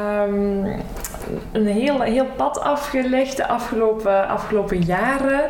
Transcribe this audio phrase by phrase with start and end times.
[0.00, 0.64] Um,
[1.52, 5.40] een heel, heel pad afgelegd de afgelopen, afgelopen jaren.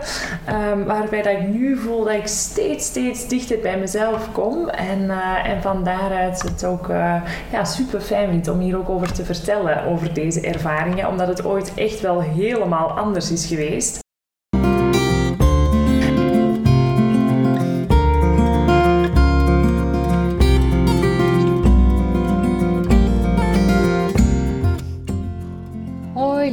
[0.72, 4.68] Um, waarbij dat ik nu voel dat ik steeds, steeds dichter bij mezelf kom.
[4.68, 8.88] En, uh, en van daaruit het ook uh, ja, super fijn vind om hier ook
[8.88, 11.08] over te vertellen, over deze ervaringen.
[11.08, 13.98] Omdat het ooit echt wel helemaal anders is geweest.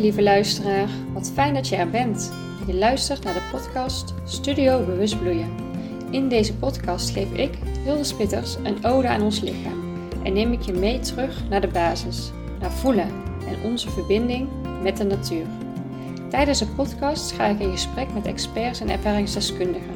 [0.08, 0.90] Lieve luisteraar.
[1.14, 2.32] Wat fijn dat je er bent.
[2.68, 5.50] Je luistert naar de podcast Studio Bewust Bloeien.
[6.12, 9.84] In deze podcast geef ik, Hilde Spitters, een ode aan ons lichaam
[10.24, 13.08] en neem ik je mee terug naar de basis, naar voelen
[13.48, 14.48] en onze verbinding
[14.82, 15.46] met de natuur.
[16.30, 19.96] Tijdens de podcast ga ik in gesprek met experts en ervaringsdeskundigen.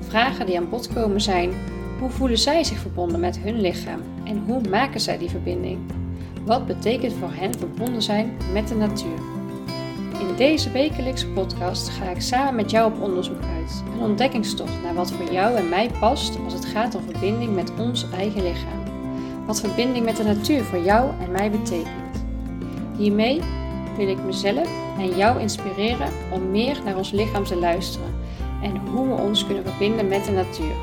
[0.00, 1.50] Vragen die aan bod komen zijn:
[1.98, 5.78] hoe voelen zij zich verbonden met hun lichaam en hoe maken zij die verbinding?
[6.44, 9.38] Wat betekent voor hen verbonden zijn met de natuur?
[10.40, 13.82] Deze wekelijkse podcast ga ik samen met jou op onderzoek uit.
[13.94, 17.72] Een ontdekkingstocht naar wat voor jou en mij past als het gaat om verbinding met
[17.78, 18.82] ons eigen lichaam.
[19.46, 22.24] Wat verbinding met de natuur voor jou en mij betekent.
[22.96, 23.40] Hiermee
[23.96, 28.14] wil ik mezelf en jou inspireren om meer naar ons lichaam te luisteren
[28.62, 30.74] en hoe we ons kunnen verbinden met de natuur.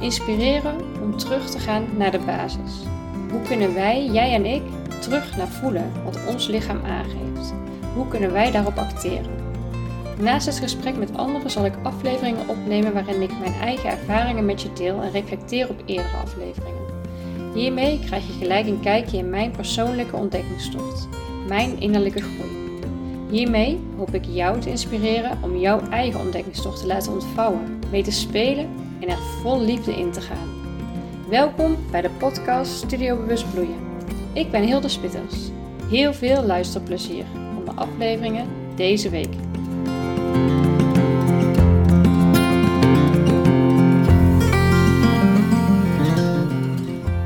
[0.00, 2.82] Inspireren om terug te gaan naar de basis.
[3.30, 4.62] Hoe kunnen wij, jij en ik,
[5.00, 7.67] terug naar voelen wat ons lichaam aangeeft?
[7.98, 9.30] Hoe kunnen wij daarop acteren?
[10.20, 14.62] Naast het gesprek met anderen zal ik afleveringen opnemen waarin ik mijn eigen ervaringen met
[14.62, 16.82] je deel en reflecteer op eerdere afleveringen.
[17.54, 21.08] Hiermee krijg je gelijk een kijkje in mijn persoonlijke ontdekkingstocht,
[21.48, 22.80] mijn innerlijke groei.
[23.30, 28.12] Hiermee hoop ik jou te inspireren om jouw eigen ontdekkingstocht te laten ontvouwen, mee te
[28.12, 28.68] spelen
[29.00, 30.48] en er vol liefde in te gaan.
[31.28, 33.86] Welkom bij de podcast Studio Bewust Bloeien.
[34.32, 35.36] Ik ben Hilde Spitters.
[35.90, 37.24] Heel veel luisterplezier
[37.78, 39.34] afleveringen deze week.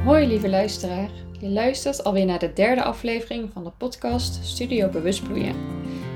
[0.04, 1.08] Hoi lieve luisteraar,
[1.41, 5.54] je luistert alweer naar de derde aflevering van de podcast Studio Bewust Bloeien.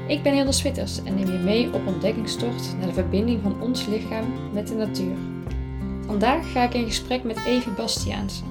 [0.09, 3.87] Ik ben Hilde Switters en neem je mee op ontdekkingstocht naar de verbinding van ons
[3.87, 5.17] lichaam met de natuur.
[6.07, 8.43] Vandaag ga ik in gesprek met Evie Bastiaanse.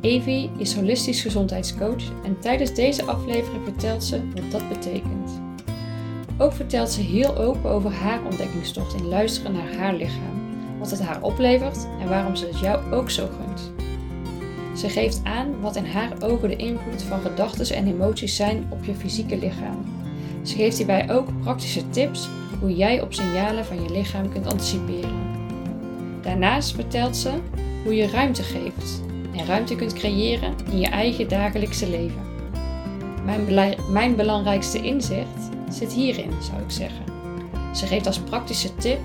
[0.00, 5.40] Evie is holistisch gezondheidscoach en tijdens deze aflevering vertelt ze wat dat betekent.
[6.38, 11.00] Ook vertelt ze heel open over haar ontdekkingstocht in luisteren naar haar lichaam, wat het
[11.00, 13.72] haar oplevert en waarom ze het jou ook zo gunt.
[14.78, 18.84] Ze geeft aan wat in haar ogen de invloed van gedachten en emoties zijn op
[18.84, 19.84] je fysieke lichaam.
[20.42, 22.28] Ze geeft hierbij ook praktische tips
[22.60, 25.26] hoe jij op signalen van je lichaam kunt anticiperen.
[26.22, 27.30] Daarnaast vertelt ze
[27.84, 29.06] hoe je ruimte geeft
[29.44, 32.26] ruimte kunt creëren in je eigen dagelijkse leven.
[33.24, 37.04] Mijn, mijn belangrijkste inzicht zit hierin, zou ik zeggen.
[37.74, 38.98] Ze geeft als praktische tip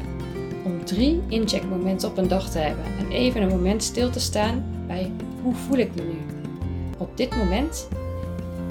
[0.63, 4.65] om drie incheckmomenten op een dag te hebben en even een moment stil te staan
[4.87, 5.11] bij
[5.43, 6.17] hoe voel ik me nu
[6.97, 7.87] op dit moment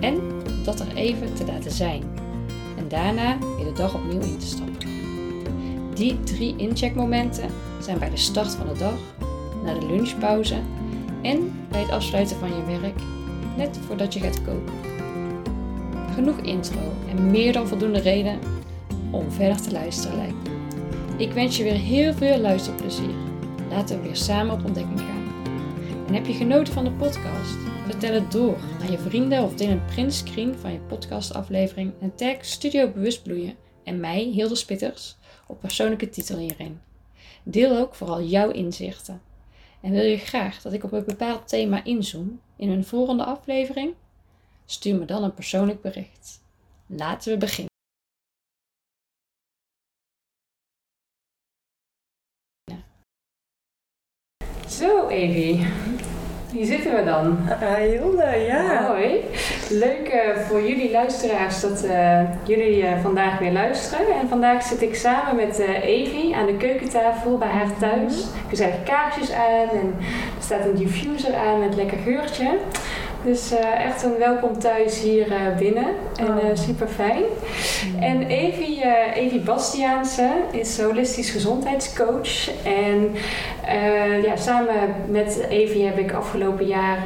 [0.01, 0.21] en
[0.65, 2.03] dat er even te laten zijn.
[2.79, 4.89] En daarna weer de dag opnieuw in te stappen.
[5.95, 7.51] Die drie incheckmomenten
[7.81, 8.99] zijn bij de start van de dag,
[9.65, 10.57] na de lunchpauze
[11.23, 13.01] en bij het afsluiten van je werk,
[13.57, 14.75] net voordat je gaat koken.
[16.15, 18.39] Genoeg intro en meer dan voldoende reden
[19.11, 20.49] om verder te luisteren lijkt
[21.17, 23.15] Ik wens je weer heel veel luisterplezier.
[23.71, 25.33] Laten we weer samen op ontdekking gaan.
[26.07, 27.57] En heb je genoten van de podcast?
[27.85, 32.37] Vertel het door aan je vrienden of deel een printscreen van je podcastaflevering en tag
[32.41, 35.17] Studio Bewust Bloeien en mij, Hilde Spitters,
[35.47, 36.81] op persoonlijke titel hierin.
[37.43, 39.21] Deel ook vooral jouw inzichten
[39.83, 43.95] en wil je graag dat ik op een bepaald thema inzoom in een volgende aflevering?
[44.65, 46.41] Stuur me dan een persoonlijk bericht.
[46.87, 47.71] Laten we beginnen.
[54.69, 55.67] Zo, Evie.
[56.53, 57.39] Hier zitten we dan.
[57.49, 58.87] Uh, Hilde, ja.
[58.87, 59.25] Hoi.
[59.73, 64.07] Leuk uh, voor jullie luisteraars dat uh, jullie uh, vandaag weer luisteren.
[64.21, 68.15] En vandaag zit ik samen met Evie aan de keukentafel bij haar thuis.
[68.15, 68.61] Mm -hmm.
[68.61, 69.95] Er kaarsjes aan en
[70.37, 72.59] er staat een diffuser aan met lekker geurtje.
[73.25, 75.27] Dus echt een welkom thuis hier
[75.59, 75.87] binnen.
[76.17, 77.23] En uh, super fijn.
[77.95, 78.03] Mm.
[78.03, 82.65] En Evie, Evie Bastiaanse is holistisch gezondheidscoach.
[82.65, 83.15] En
[84.23, 84.75] ja, samen
[85.09, 86.99] met Evie heb ik afgelopen jaar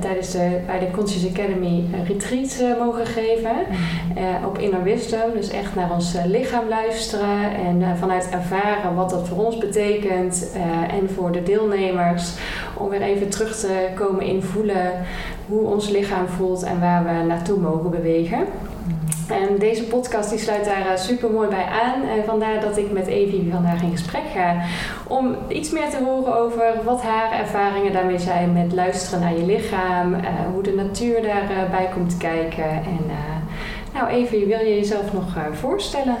[0.00, 3.56] tijdens de, bij de Conscious Academy een retreat mogen geven.
[3.70, 4.44] Mm.
[4.44, 5.32] op Inner Wisdom.
[5.34, 7.56] Dus echt naar ons lichaam luisteren.
[7.66, 10.52] En vanuit ervaren wat dat voor ons betekent.
[11.00, 12.32] en voor de deelnemers.
[12.74, 14.92] Om weer even terug te komen in voelen
[15.48, 18.46] hoe ons lichaam voelt en waar we naartoe mogen bewegen.
[19.28, 22.08] En deze podcast die sluit daar uh, super mooi bij aan.
[22.08, 24.56] En vandaar dat ik met Evie vandaag in gesprek ga.
[25.06, 29.46] Om iets meer te horen over wat haar ervaringen daarmee zijn met luisteren naar je
[29.46, 30.14] lichaam.
[30.14, 30.20] Uh,
[30.52, 32.70] hoe de natuur daarbij komt kijken.
[32.70, 33.00] En
[33.94, 36.16] nou Evie, wil je jezelf nog voorstellen?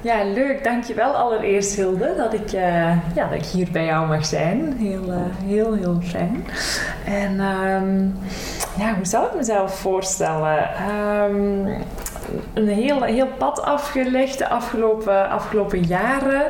[0.00, 0.64] Ja, leuk.
[0.64, 4.76] Dankjewel allereerst Hilde dat ik, ja, dat ik hier bij jou mag zijn.
[4.78, 5.12] Heel,
[5.44, 6.44] heel, heel fijn.
[7.04, 8.18] En um,
[8.78, 10.68] ja, hoe zou ik mezelf voorstellen?
[11.30, 11.66] Um,
[12.54, 16.42] een heel, heel pad afgelegd de afgelopen, afgelopen jaren.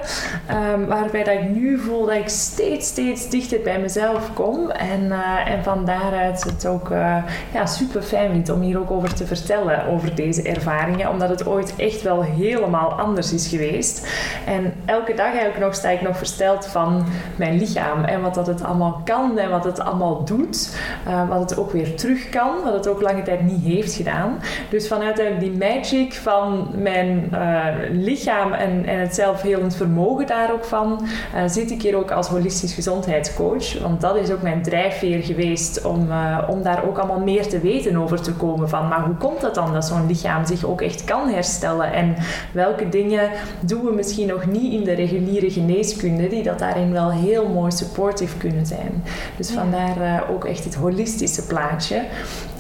[0.73, 4.71] Um, waarbij dat ik nu voel dat ik steeds, steeds dichter bij mezelf kom.
[4.71, 7.17] En, uh, en van daaruit het ook uh,
[7.53, 9.87] ja, super fijn vind om hier ook over te vertellen.
[9.87, 11.11] Over deze ervaringen.
[11.11, 14.09] Omdat het ooit echt wel helemaal anders is geweest.
[14.47, 18.05] En elke dag eigenlijk nog sta ik nog versteld van mijn lichaam.
[18.05, 20.79] En wat dat het allemaal kan en wat het allemaal doet.
[21.09, 22.51] Uh, wat het ook weer terug kan.
[22.65, 24.41] Wat het ook lange tijd niet heeft gedaan.
[24.71, 30.65] Dus vanuit die magic van mijn uh, lichaam en, en het zelfhelend vermogen daar ook
[30.65, 33.79] van, uh, zit ik hier ook als holistisch gezondheidscoach.
[33.79, 37.59] Want dat is ook mijn drijfveer geweest om, uh, om daar ook allemaal meer te
[37.59, 38.69] weten over te komen.
[38.69, 41.93] Van, maar hoe komt het dan dat zo'n lichaam zich ook echt kan herstellen?
[41.93, 42.17] En
[42.53, 43.31] welke dingen
[43.61, 47.73] doen we misschien nog niet in de reguliere geneeskunde, die dat daarin wel heel mooi
[47.73, 49.05] supportive kunnen zijn.
[49.37, 52.03] Dus vandaar ook echt het holistische plaatje.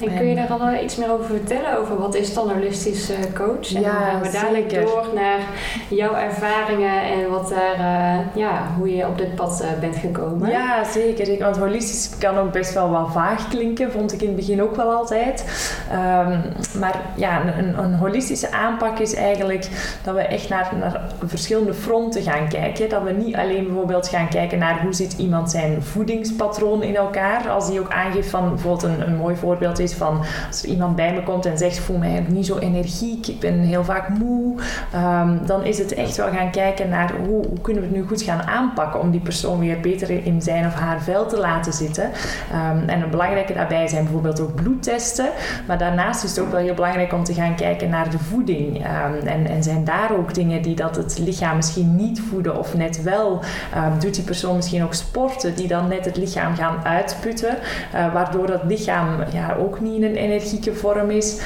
[0.00, 1.78] En kun je daar al iets meer over vertellen?
[1.78, 3.74] Over wat is dan holistisch coach?
[3.74, 4.86] En ja, dan gaan we dadelijk zeker.
[4.86, 5.40] door naar
[5.88, 10.50] jouw ervaringen en wat daar, uh, ja, hoe je op dit pad uh, bent gekomen.
[10.50, 11.38] Ja, zeker.
[11.38, 14.76] Want holistisch kan ook best wel wat vaag klinken, vond ik in het begin ook
[14.76, 15.44] wel altijd.
[15.92, 16.42] Um,
[16.80, 19.68] maar ja, een, een, holistische aanpak is eigenlijk
[20.04, 22.88] dat we echt naar, naar verschillende fronten gaan kijken.
[22.88, 27.48] Dat we niet alleen bijvoorbeeld gaan kijken naar hoe zit iemand zijn voedingspatroon in elkaar.
[27.48, 30.96] Als die ook aangeeft van, bijvoorbeeld een, een mooi voorbeeld is van als er iemand
[30.96, 34.54] bij me komt en zegt, voel mij niet zo energiek, ik ben heel vaak moe.
[34.94, 38.06] Um, dan is het echt wel gaan kijken naar hoe, hoe, kunnen we het nu
[38.06, 41.72] goed gaan aanpakken om die persoon weer beter in zijn of haar vel te laten
[41.72, 42.04] zitten.
[42.04, 45.28] Um, en een belangrijke daarbij zijn bijvoorbeeld ook bloedtesten.
[45.66, 48.76] Maar daarnaast is het ook wel heel belangrijk om te gaan kijken naar de voeding.
[48.76, 52.74] Um, en, en zijn daar ook dingen die dat het lichaam misschien niet voeden of
[52.74, 53.40] net wel.
[53.98, 57.56] doet die persoon misschien ook sporten die dan net het lichaam gaan uitputten.
[57.94, 61.40] Uh, waardoor dat lichaam ja, ook niet in een energieke vorm is.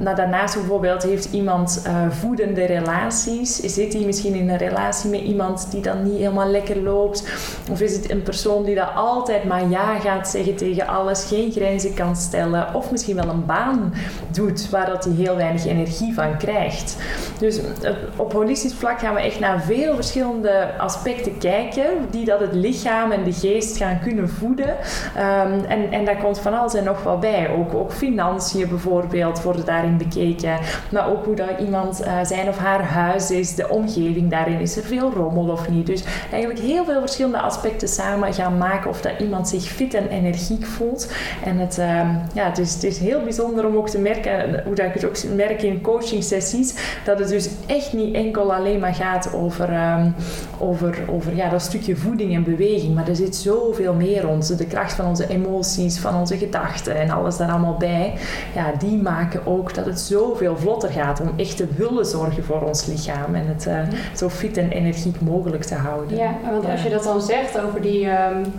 [0.00, 3.56] nou, daarnaast bijvoorbeeld heeft iemand uh, voedende relaties?
[3.56, 7.28] Zit hij misschien in een relatie met iemand die dan niet helemaal lekker loopt?
[7.70, 11.50] Of is het een persoon die dat altijd maar ja gaat zeggen tegen alles, geen
[11.50, 12.74] grenzen kan stellen?
[12.74, 13.94] Of misschien wel een baan
[14.30, 16.96] doet waar dat hij heel weinig energie van krijgt?
[17.38, 22.40] Dus uh, op holistisch vlak gaan we echt naar veel verschillende aspecten kijken die dat
[22.40, 24.68] het lichaam en de geest gaan kunnen voeden.
[24.68, 27.50] Um, en, en daar komt van alles en nog wel bij.
[27.50, 30.58] Ook, ook financiën bijvoorbeeld worden daarin bekeken.
[30.90, 34.76] Maar ook hoe dat iemand uh, zijn of haar huis is, de omgeving daarin, is
[34.76, 35.86] er veel rommel of niet.
[35.86, 40.08] Dus eigenlijk heel veel verschillende aspecten samen gaan maken of dat iemand zich fit en
[40.08, 41.12] energiek voelt.
[41.44, 41.86] En het, uh,
[42.34, 45.04] ja, het, is, het is heel bijzonder om ook te merken, hoe dat ik het
[45.04, 46.74] ook merk in coaching sessies,
[47.04, 50.14] dat het dus echt niet enkel alleen maar gaat over, um,
[50.58, 54.58] over, over ja, dat stukje voeding en beweging, maar er zit zoveel meer rond.
[54.58, 58.14] De kracht van onze emoties, van onze gedachten en alles daar allemaal bij,
[58.54, 62.62] ja, die maken ook dat het zoveel vlotter gaat om echt te willen zorgen voor
[62.62, 63.78] ons lichaam en het uh,
[64.16, 66.16] zo fit en energiek mogelijk te houden.
[66.16, 68.06] Ja, want als je dat dan zegt over die.
[68.06, 68.52] Um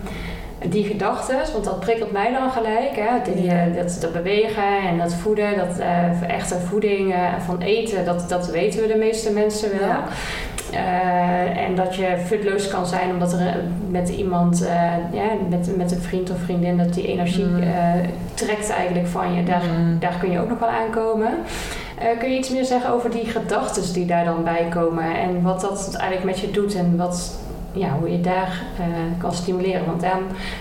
[0.70, 2.90] die gedachten, want dat prikkelt mij dan gelijk.
[2.94, 3.32] Hè?
[3.32, 3.66] Die, ja.
[3.66, 8.46] dat, dat, bewegen en dat voeden, dat uh, echte voeding uh, van eten, dat, dat
[8.46, 9.88] weten we de meeste mensen wel.
[9.88, 10.04] Ja.
[10.72, 13.56] Uh, en dat je futloos kan zijn omdat er
[13.88, 14.68] met iemand,
[15.12, 17.62] ja, met, met een vriend of vriendin, dat die energie mm.
[18.34, 19.44] trekt eigenlijk van je.
[19.44, 19.98] Daar, mm.
[19.98, 21.30] daar kun je ook nog wel aankomen.
[22.18, 25.60] Kun je iets meer zeggen over die gedachten die daar dan bij komen en wat
[25.60, 27.38] dat eigenlijk met je doet en wat,
[27.72, 28.62] ja, hoe je daar
[29.18, 29.86] kan stimuleren?
[29.86, 30.20] Want dan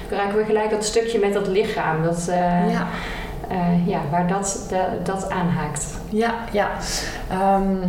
[0.10, 2.32] raken we gelijk dat stukje met dat lichaam, dat,
[2.70, 2.88] ja.
[3.86, 5.86] ja, waar dat, de, dat aanhaakt.
[6.10, 6.70] Ja, ja.
[7.58, 7.80] Um,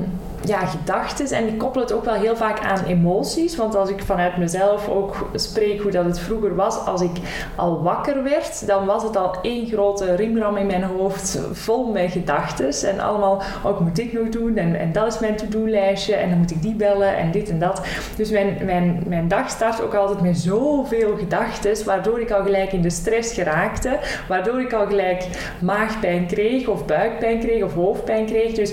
[0.47, 1.37] ja, gedachten.
[1.37, 3.57] En ik koppel het ook wel heel vaak aan emoties.
[3.57, 7.17] Want als ik vanuit mezelf ook spreek hoe dat het vroeger was, als ik
[7.55, 12.11] al wakker werd, dan was het al één grote rimram in mijn hoofd vol met
[12.11, 12.88] gedachten.
[12.91, 14.57] En allemaal, wat moet ik nog doen?
[14.57, 16.15] En, en dat is mijn to-do-lijstje.
[16.15, 17.81] En dan moet ik die bellen en dit en dat.
[18.17, 22.73] Dus mijn, mijn, mijn dag start ook altijd met zoveel gedachten, waardoor ik al gelijk
[22.73, 23.99] in de stress geraakte.
[24.29, 25.26] Waardoor ik al gelijk
[25.61, 28.53] maagpijn kreeg, of buikpijn kreeg, of hoofdpijn kreeg.
[28.53, 28.73] Dus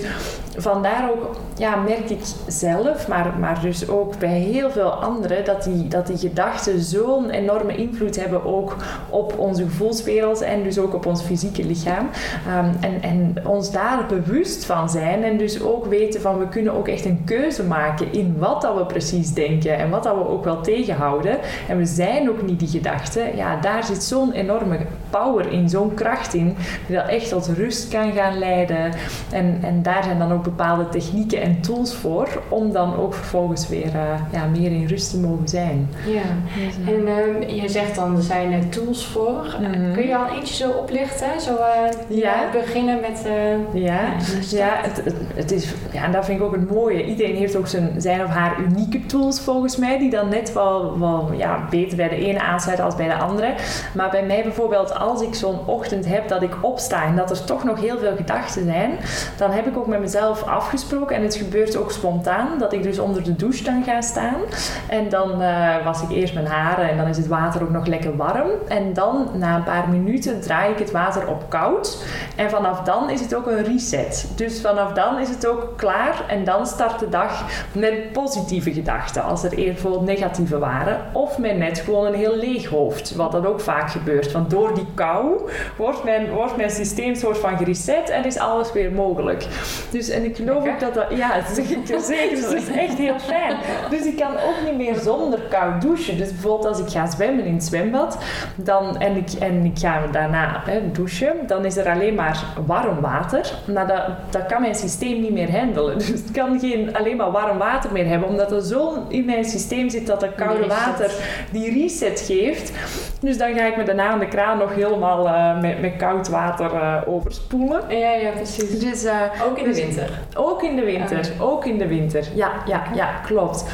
[0.56, 5.62] vandaar ook, ja, merk ik zelf, maar, maar dus ook bij heel veel anderen, dat
[5.62, 8.76] die, dat die gedachten zo'n enorme invloed hebben ook
[9.10, 12.08] op onze gevoelswereld en dus ook op ons fysieke lichaam.
[12.46, 16.72] Ehm, en, en ons daar bewust van zijn en dus ook weten van we kunnen
[16.72, 20.28] ook echt een keuze maken in wat dat we precies denken en wat dat we
[20.28, 21.38] ook wel tegenhouden.
[21.68, 23.36] En we zijn ook niet die gedachten.
[23.36, 24.78] Ja, daar zit zo'n enorme
[25.20, 26.56] power in, zo'n kracht in,
[26.86, 28.92] die dat echt tot rust kan gaan leiden.
[29.32, 33.68] En, en daar zijn dan ook bepaalde technieken en tools voor om dan ook vervolgens
[33.68, 35.88] weer uh, ja, meer in rust te mogen zijn.
[36.06, 36.22] Ja,
[36.64, 39.56] dus, en um, je zegt dan er zijn er tools voor.
[39.58, 39.92] Mm -hmm.
[39.92, 41.40] Kun je al eentje zo oplichten?
[41.40, 42.34] Zo uh, ja.
[42.52, 43.26] beginnen met...
[43.72, 44.00] Ja,
[44.48, 47.04] ja het, het, het, is, ja, en dat vind ik ook het mooie.
[47.04, 50.98] Iedereen heeft ook zijn, zijn of haar unieke tools volgens mij, die dan net wel,
[50.98, 53.54] wel ja, beter bij de ene aansluiten als bij de andere.
[53.94, 57.44] Maar bij mij bijvoorbeeld, als ik zo'n ochtend heb dat ik opsta en dat er
[57.44, 58.90] toch nog heel veel gedachten zijn,
[59.36, 62.98] dan heb ik ook met mezelf afgesproken en het gebeurt ook spontaan, dat ik dus
[62.98, 64.40] onder de douche dan ga staan.
[64.88, 67.86] En dan uh, was ik eerst mijn haren en dan is het water ook nog
[67.86, 68.48] lekker warm.
[68.68, 72.04] En dan na een paar minuten draai ik het water op koud.
[72.36, 74.32] En vanaf dan is het ook een reset.
[74.36, 79.24] Dus vanaf dan is het ook klaar en dan start de dag met positieve gedachten,
[79.24, 81.00] als er eerst bijvoorbeeld negatieve waren.
[81.12, 84.32] Of met net gewoon een heel leeg hoofd, wat dan ook vaak gebeurt.
[84.32, 88.72] Want door die kou wordt mijn, wordt mijn systeem soort van gereset en is alles
[88.72, 89.46] weer mogelijk.
[89.90, 93.56] Dus en ik geloof ook dat dat, ja, zeker, zeker, dus is echt heel fijn.
[93.90, 96.18] Dus ik kan ook niet meer zonder koud douchen.
[96.18, 98.18] Dus bijvoorbeeld als ik ga zwemmen in het zwembad
[98.56, 103.00] dan, en, ik, en ik ga daarna hè, douchen, dan is er alleen maar warm
[103.00, 103.52] water.
[103.66, 105.98] Maar dat, dat kan mijn systeem niet meer handelen.
[106.04, 109.44] Dus ik kan geen alleen maar warm water meer hebben, omdat er zo in mijn
[109.44, 111.12] systeem zit dat dat koude water
[111.50, 112.72] die reset geeft.
[113.20, 116.28] Dus dan ga ik me daarna aan de kraan nog helemaal uh, met, met koud
[116.28, 117.82] water uh, overspoelen.
[117.88, 118.80] Ja, ja, precies.
[118.80, 120.10] Dus, uh, ook in de winter?
[120.36, 122.24] Ook in de winter, ook in de winter.
[122.34, 123.64] Ja, ja, ja, klopt.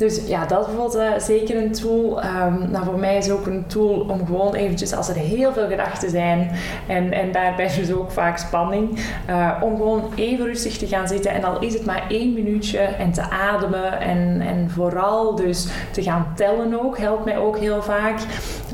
[0.00, 2.24] Dus ja, dat is bijvoorbeeld uh, zeker een tool.
[2.24, 5.68] Um, nou, voor mij is ook een tool om gewoon eventjes, als er heel veel
[5.68, 6.50] gedachten zijn
[6.86, 8.98] en, en daarbij dus ook vaak spanning,
[9.30, 12.78] uh, om gewoon even rustig te gaan zitten en al is het maar één minuutje
[12.78, 17.82] en te ademen en, en vooral dus te gaan tellen ook, helpt mij ook heel
[17.82, 18.18] vaak.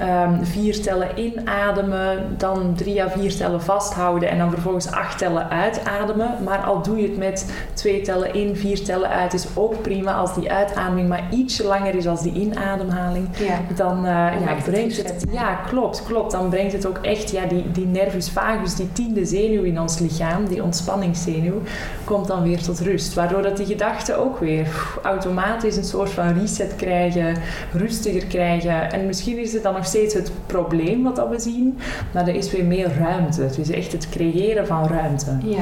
[0.00, 5.50] Um, vier tellen inademen, dan drie à vier tellen vasthouden en dan vervolgens acht tellen
[5.50, 6.30] uitademen.
[6.44, 10.14] Maar al doe je het met twee tellen in, vier tellen uit, is ook prima
[10.14, 13.28] als die uitademing maar ietsje langer is als die inademhaling.
[13.38, 13.60] Ja.
[13.74, 16.30] Dan, uh, ja, brengt het, ja, klopt, klopt.
[16.30, 19.98] Dan brengt het ook echt, ja, die, die nervus vagus, die tiende zenuw in ons
[19.98, 21.62] lichaam, die ontspanningszenuw,
[22.04, 23.14] komt dan weer tot rust.
[23.14, 27.36] Waardoor dat die gedachten ook weer pff, automatisch een soort van reset krijgen,
[27.72, 28.92] rustiger krijgen.
[28.92, 31.78] En misschien is het dan nog steeds het probleem wat dat we zien,
[32.12, 33.42] maar er is weer meer ruimte.
[33.42, 35.38] Het is echt het creëren van ruimte.
[35.42, 35.56] Ja,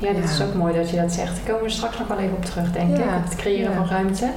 [0.00, 0.30] ja dat ja.
[0.30, 1.34] is ook mooi dat je dat zegt.
[1.34, 3.04] Daar komen we straks nog wel even op terug, denk ik.
[3.06, 4.30] Het creëren van ruimte.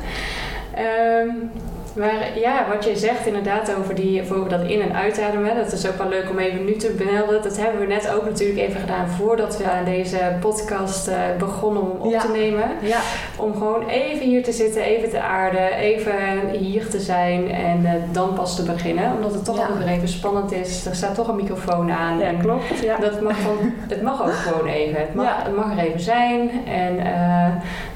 [0.75, 1.51] Um,
[1.95, 5.87] maar ja, wat je zegt inderdaad over, die, over dat in- en uitademen, dat is
[5.87, 7.41] ook wel leuk om even nu te bemelden.
[7.43, 11.81] Dat hebben we net ook natuurlijk even gedaan voordat we aan deze podcast uh, begonnen
[11.91, 12.19] om op ja.
[12.19, 12.63] te nemen.
[12.81, 12.97] Ja.
[13.37, 17.91] Om gewoon even hier te zitten, even te aarden, even hier te zijn en uh,
[18.11, 19.11] dan pas te beginnen.
[19.15, 19.67] Omdat het toch Ja.
[19.71, 20.85] ook weer even spannend is.
[20.85, 22.17] Er staat toch een microfoon aan.
[22.19, 22.79] Ja, klopt.
[22.81, 22.97] Ja.
[22.97, 24.99] Dat mag dan, het mag ook gewoon even.
[24.99, 26.51] Het mag, het mag er even zijn.
[26.67, 27.47] En eh,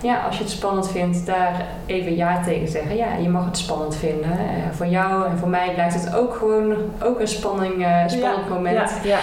[0.01, 2.95] ja, als je het spannend vindt, daar even ja tegen zeggen.
[2.95, 4.31] Ja, je mag het spannend vinden.
[4.31, 8.49] Eh, voor jou en voor mij blijft het ook gewoon ook een spanning, eh, spannend
[8.49, 8.91] moment.
[9.03, 9.19] Ja, ja.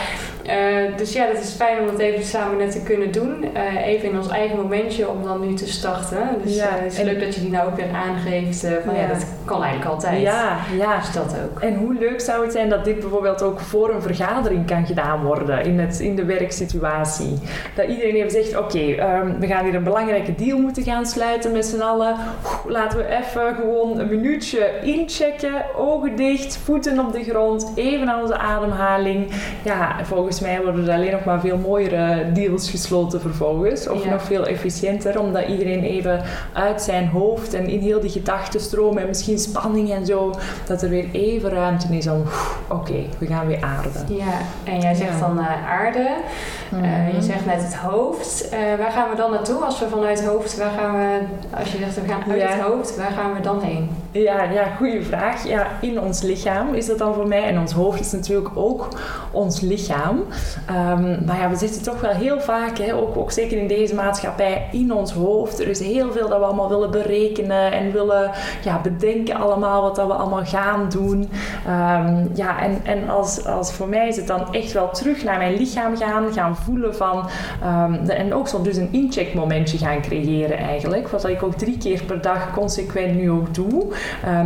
[0.47, 3.45] Eh, dus ja, dat is fijn om dat even samen net te kunnen doen.
[3.55, 6.19] Eh, even in ons eigen momentje om dan nu te starten.
[6.43, 8.65] Dus Ja, eh, het is en- leuk dat je die nou ook weer aangeeft.
[8.65, 9.01] eh, van ja.
[9.01, 9.07] Ja.
[9.09, 10.21] dat kan eigenlijk altijd.
[10.23, 10.97] Ja, ja.
[10.99, 11.61] Dus dat ook.
[11.61, 15.23] En hoe leuk zou het zijn dat dit bijvoorbeeld ook voor een vergadering kan gedaan
[15.25, 17.39] worden in, het, in de werksituatie.
[17.75, 21.53] Dat iedereen even zegt, oké, ehm, we gaan hier een belangrijke deal moeten gaan sluiten
[21.53, 22.15] met z'n allen.
[22.45, 28.09] Oeh, Laten we even gewoon een minuutje inchecken, ogen dicht, voeten op de grond, even
[28.09, 29.31] aan onze ademhaling.
[29.65, 33.89] Ja, volgens mij worden er alleen nog maar veel mooiere deals gesloten vervolgens.
[33.89, 34.11] Of Ja.
[34.11, 36.23] nog veel efficiënter, omdat iedereen even
[36.53, 40.35] uit zijn hoofd en in heel die gedachtenstroom en misschien spanning en zo,
[40.67, 42.23] dat er weer even ruimte is om,
[42.69, 44.17] oké, we gaan weer aarden.
[44.17, 44.33] Ja,
[44.65, 45.27] en jij zegt Ja.
[45.27, 46.09] dan eh, aarde.
[46.83, 48.49] Eh, je zegt net het hoofd.
[48.49, 51.19] Eh, waar gaan we dan naartoe als we vanuit het hoofd, waar gaan we,
[51.59, 52.49] als je zegt we gaan uit Ja.
[52.49, 53.91] het hoofd, waar gaan we dan heen?
[54.11, 55.47] Ja, ja, goede vraag.
[55.49, 57.43] Ja, in ons lichaam is dat dan voor mij.
[57.43, 58.89] En ons hoofd is natuurlijk ook
[59.31, 60.20] ons lichaam.
[60.67, 63.95] Ehm, maar ja, we zitten toch wel heel vaak, hè, ook, ook zeker in deze
[63.95, 65.61] maatschappij, in ons hoofd.
[65.61, 68.31] Er is heel veel dat we allemaal willen berekenen en willen
[68.65, 71.31] ja, bedenken allemaal wat dat we allemaal gaan doen.
[71.67, 75.39] Ehm, ja, en, en als, als voor mij is het dan echt wel terug naar
[75.39, 77.29] mijn lichaam gaan, gaan voelen van,
[77.63, 82.03] ehm, en ook zo dus een incheckmomentje gaan creëren eigenlijk, wat ik ook drie keer
[82.03, 83.87] per dag consequent nu ook doe.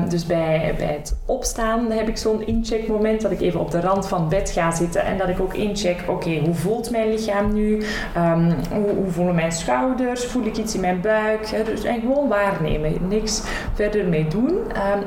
[0.08, 4.08] Dus bij, bij het opstaan heb ik zo'n incheckmoment dat ik even op de rand
[4.08, 7.82] van bed ga zitten en dat ik ook incheck, oké, hoe voelt mijn lichaam nu?
[8.14, 10.24] Ehm, hoe, hoe, voelen mijn schouders?
[10.24, 11.64] Voel ik iets in mijn buik?
[11.66, 13.42] Dus, en gewoon waarnemen, niks
[13.74, 14.58] verder mee doen.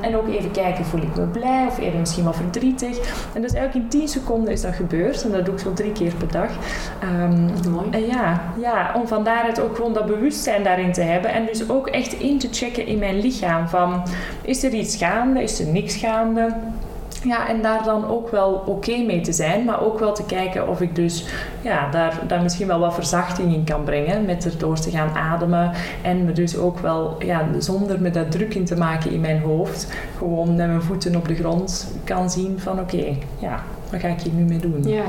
[0.02, 2.98] en ook even kijken, voel ik me blij of eerder misschien wel verdrietig?
[3.34, 5.92] En dus eigenlijk in 10 seconden is dat gebeurd en dat doe ik zo drie
[5.92, 6.50] keer per dag.
[7.70, 7.88] Mooi.
[7.92, 11.70] En ja, ja, om van daaruit ook gewoon dat bewustzijn daarin te hebben en dus
[11.70, 14.04] ook echt in te checken in mijn lichaam van
[14.42, 16.56] is er iets gaande, is er niks gaande?
[17.28, 20.68] Ja, en daar dan ook wel oké mee te zijn, maar ook wel te kijken
[20.68, 21.26] of ik dus
[21.62, 25.72] ja, daar, daar misschien wel wat verzachting in kan brengen met erdoor te gaan ademen
[26.02, 29.42] en me dus ook wel, ja, zonder me daar druk in te maken in mijn
[29.42, 34.08] hoofd, gewoon met mijn voeten op de grond kan zien van oké, ja, wat ga
[34.08, 34.84] ik hier nu mee doen?
[34.84, 35.04] Ja,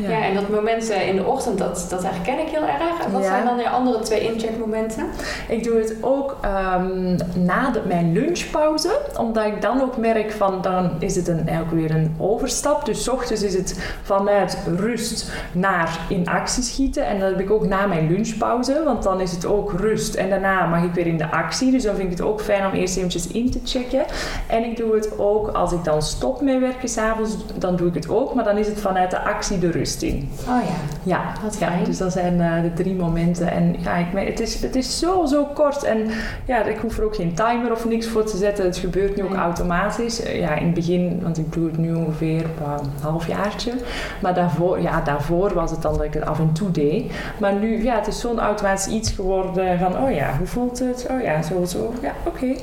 [0.00, 0.08] ja.
[0.08, 3.04] ja en dat moment in de ochtend, dat, dat herken ik heel erg.
[3.04, 5.06] En wat zijn dan je andere twee incheckmomenten?
[5.48, 10.62] Ik doe het ook um, na de, mijn lunchpauze, omdat ik dan ook merk van,
[10.62, 12.84] dan is het een, eigenlijk weer een overstap.
[12.84, 17.06] Dus ochtends is het vanuit rust naar in actie schieten.
[17.06, 20.14] En dat heb ik ook na mijn lunchpauze, want dan is het ook rust.
[20.14, 21.70] En daarna mag ik weer in de actie.
[21.70, 24.04] Dus dan vind ik het ook fijn om eerst eventjes in te checken.
[24.46, 27.94] En ik doe het ook als ik dan stop met werken s'avonds, dan doe ik
[27.94, 28.13] het ook.
[28.34, 30.30] Maar dan is het vanuit de actie de rust in.
[30.48, 30.74] Oh ja.
[31.02, 31.84] Ja, wat fijn.
[31.84, 33.50] dus dat zijn uh, de drie momenten.
[33.50, 35.82] En ja, ik, het, is, het is zo, zo kort.
[35.82, 36.10] En
[36.44, 38.64] ja, ik hoef er ook geen timer of niks voor te zetten.
[38.64, 40.22] Het gebeurt nu ook automatisch.
[40.22, 43.72] Ja, in het begin, want ik doe het nu ongeveer een halfjaartje.
[44.20, 47.12] Maar daarvoor, ja, daarvoor was het dan dat ik het af en toe deed.
[47.38, 51.06] Maar nu, ja, het is zo'n automatisch iets geworden van, oh ja, hoe voelt het?
[51.10, 51.92] Oh ja, zo, zo.
[52.02, 52.54] Ja, oké.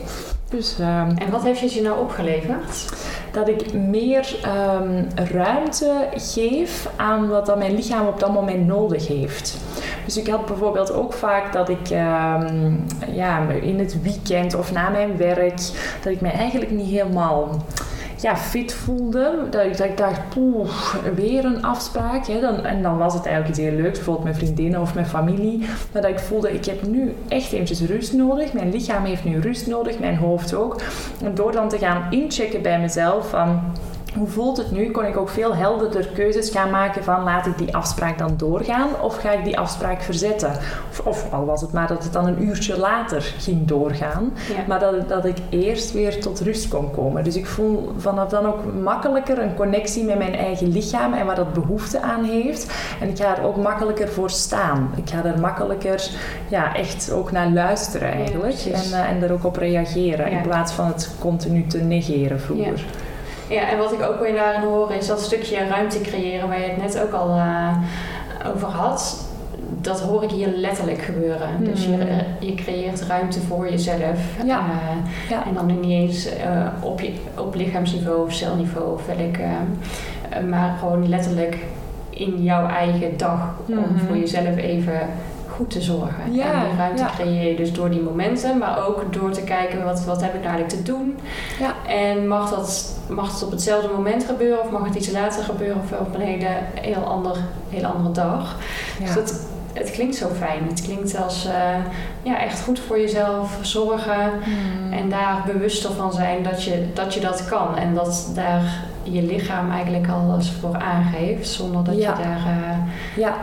[0.50, 2.94] Dus, um, en wat heeft je je nou opgeleverd?
[3.32, 9.08] Dat ik meer um, ruimte geef aan wat dan mijn lichaam op dat moment nodig
[9.08, 9.58] heeft.
[10.06, 14.90] Dus ik had bijvoorbeeld ook vaak dat ik um, ja, in het weekend of na
[14.90, 15.58] mijn werk,
[16.04, 17.64] dat ik me eigenlijk niet helemaal
[18.22, 19.48] ja, fit voelde.
[19.50, 20.70] Dat ik, dacht, poeh,
[21.16, 22.28] weer een afspraak.
[22.28, 22.40] Hè.
[22.40, 25.60] Dan, en dan was het eigenlijk iets heel leuks, bijvoorbeeld met vriendinnen of met familie.
[25.92, 28.54] Maar dat ik voelde, ik heb nu echt eventjes rust nodig.
[28.54, 30.82] Mijn lichaam heeft nu rust nodig, mijn hoofd ook.
[31.24, 33.62] En door dan te gaan inchecken bij mezelf van
[34.18, 34.92] hoe voelt het nu?
[34.92, 39.02] Kon ik ook veel helderder keuzes gaan maken van laat ik die afspraak dan doorgaan
[39.02, 40.52] of ga ik die afspraak verzetten?
[40.90, 44.34] Of, of al was het maar dat het dan een uurtje later ging doorgaan,
[44.68, 47.24] maar dat, dat ik eerst weer tot rust kon komen.
[47.24, 51.36] Dus ik voel vanaf dan ook makkelijker een connectie met mijn eigen lichaam en waar
[51.36, 52.74] dat behoefte aan heeft.
[53.02, 54.92] En ik ga er ook makkelijker voor staan.
[54.96, 56.10] Ik ga er makkelijker
[56.48, 60.72] ja, echt ook naar luisteren eigenlijk en, uh, en er ook op reageren in plaats
[60.72, 62.86] van het continu te negeren vroeger.
[63.52, 66.66] Ja, en wat ik ook weer daarin hoor is dat stukje ruimte creëren waar je
[66.66, 67.78] het net ook al uh,
[68.56, 69.30] over had.
[69.82, 71.50] Dat hoor ik hier letterlijk gebeuren.
[71.64, 72.24] Dus je, hmm.
[72.40, 74.20] je creëert ruimte voor jezelf.
[74.46, 74.60] Ja.
[74.60, 75.46] Uh, ja.
[75.46, 79.38] En dan niet eens uh, op, je, op lichaamsniveau of celniveau of welk.
[80.50, 81.58] maar gewoon letterlijk
[82.10, 83.56] in jouw eigen dag.
[83.68, 84.00] Om mm -hmm.
[84.08, 85.00] voor jezelf even
[85.62, 86.34] goed te zorgen.
[86.34, 89.84] Ja, en die ruimte creëer je dus door die momenten, maar ook door te kijken
[89.84, 91.20] wat, wat heb ik nou eigenlijk te doen.
[91.60, 91.76] Ja.
[91.88, 95.82] En mag dat, mag het op hetzelfde moment gebeuren of mag het iets later gebeuren
[95.82, 97.38] of op een hele, heel ander,
[97.70, 98.56] hele andere dag.
[99.00, 100.68] Dus dat, het klinkt zo fijn.
[100.68, 101.52] Het klinkt als uh,
[102.24, 104.94] ja, echt goed voor jezelf zorgen hmm.
[104.94, 107.78] en daar bewuster van zijn dat je, dat je dat kan.
[107.78, 113.34] En dat daar je lichaam eigenlijk alles voor aangeeft zonder dat je daar uh, ja.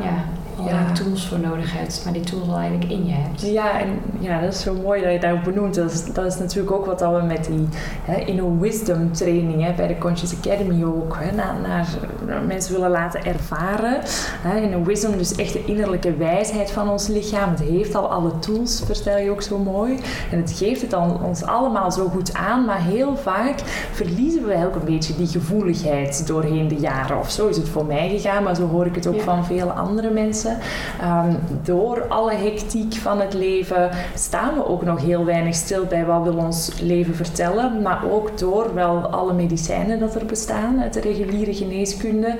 [0.64, 0.92] Ja ja.
[0.92, 3.40] tools voor nodig hebt, maar die tools al eigenlijk in je hebt.
[3.40, 5.74] Ja, en ja, dat is zo mooi dat je daarop benoemt.
[5.74, 7.68] Dat is, dat is natuurlijk ook wat we met die
[8.04, 11.86] hè, inner wisdom training bij de Conscious Academy ook hè, naar, naar,
[12.46, 14.00] mensen willen laten ervaren.
[14.42, 17.50] Hè, inner wisdom, dus echt de innerlijke wijsheid van ons lichaam.
[17.50, 19.98] Het heeft al alle tools, vertel je ook zo mooi.
[20.30, 23.60] En het geeft het dan ons allemaal zo goed aan, maar heel vaak
[23.92, 27.18] verliezen we ook een beetje die gevoeligheid doorheen de jaren.
[27.18, 29.72] Of zo is het voor mij gegaan, maar zo hoor ik het ook van vele
[29.72, 30.57] andere mensen.
[31.00, 36.04] Ehm, door alle hectiek van het leven staan we ook nog heel weinig stil bij
[36.04, 37.82] wat wil ons leven vertellen.
[37.82, 42.36] Maar ook door wel alle medicijnen dat er bestaan uit de reguliere geneeskunde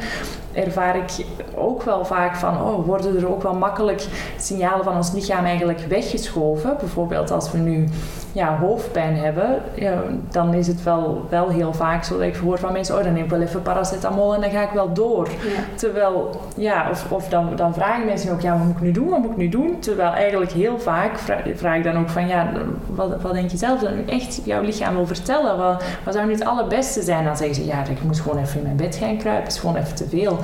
[0.52, 4.06] ervaar ik ook wel vaak van, oh, worden er ook wel makkelijk
[4.38, 6.76] signalen van ons lichaam eigenlijk weggeschoven.
[6.78, 7.88] Bijvoorbeeld als we nu
[8.32, 12.58] ja, hoofdpijn hebben, ja, dan is het wel, wel heel vaak zo dat ik hoor
[12.58, 15.28] van mensen, oh, dan neem ik wel even paracetamol en dan ga ik wel door.
[15.74, 19.08] Terwijl, ja, of, of dan, dan vragen mensen ook, ja, wat moet ik nu doen,
[19.08, 19.78] wat moet ik nu doen?
[19.80, 21.18] Terwijl eigenlijk heel vaak
[21.54, 22.52] vraag, ik dan ook van, ja,
[22.86, 23.80] wat, wat denk je zelf?
[23.80, 27.24] Dan echt jouw lichaam wil vertellen, wat, wat zou nu het allerbeste zijn?
[27.24, 29.76] Dan zeggen ze, ja, ik moet gewoon even in mijn bed gaan kruipen, is gewoon
[29.76, 30.38] even te veel.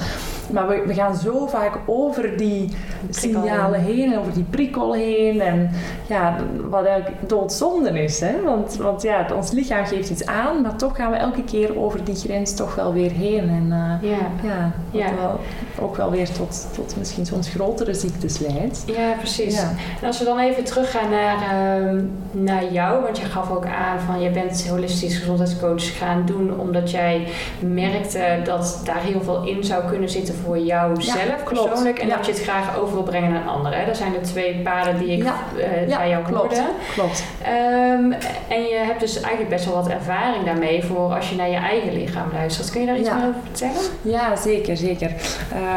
[0.53, 2.71] Maar we, we gaan zo vaak over die
[3.11, 5.41] signalen heen en over die prikkel heen.
[5.41, 5.71] En
[6.09, 6.37] ja,
[6.69, 8.21] wat eigenlijk doodzonde is.
[8.21, 8.43] Hè?
[8.43, 12.05] Want, want ja, ons lichaam geeft iets aan, maar toch gaan we elke keer over
[12.05, 13.49] die grens toch wel weer heen.
[13.49, 13.67] En
[14.03, 14.19] uh, ja.
[14.43, 15.15] Ja, ja.
[15.15, 15.41] Wel,
[15.81, 18.83] ook wel weer tot, tot misschien soms grotere ziektes leidt.
[18.87, 19.55] Ja, precies.
[19.55, 19.73] Ja.
[20.01, 24.01] En als we dan even teruggaan naar, uh, naar jou, want je gaf ook aan
[24.01, 27.27] van je bent holistisch gezondheidscoach gaan doen omdat jij
[27.61, 32.27] merkte dat daar heel veel in zou kunnen zitten voor jouzelf ja, persoonlijk en dat
[32.27, 33.87] je het graag over wil brengen naar anderen.
[33.87, 36.57] Dat zijn de twee paden die ik uh, bij jou klopt.
[36.57, 36.71] hoorde.
[36.95, 37.25] Klopt.
[37.43, 38.13] Um,
[38.49, 41.57] en je hebt dus eigenlijk best wel wat ervaring daarmee voor als je naar je
[41.57, 42.71] eigen lichaam luistert.
[42.71, 43.83] Kun je daar iets meer over vertellen?
[44.03, 45.13] Ja, zeker, zeker.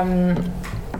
[0.01, 0.35] Um,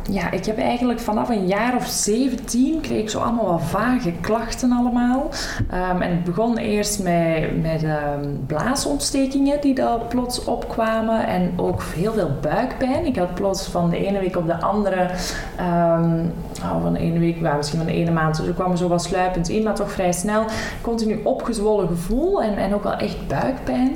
[0.10, 4.12] ja, ik heb eigenlijk vanaf een jaar of 17 kreeg ik zo allemaal wat vage
[4.22, 5.30] klachten allemaal.
[5.74, 11.84] Um, en het begon eerst met, met um, blaasontstekingen die daar plots opkwamen en ook
[11.84, 13.06] heel veel buikpijn.
[13.06, 15.10] Ik had plots van de ene week op de andere,
[15.60, 18.88] um, oh, van de ene week, misschien van de ene maand, dus er kwam zo
[18.88, 20.46] wat sluipend in, maar toch vrij snel.
[20.82, 23.96] Continu opgezwollen gevoel en, en ook wel echt buikpijn.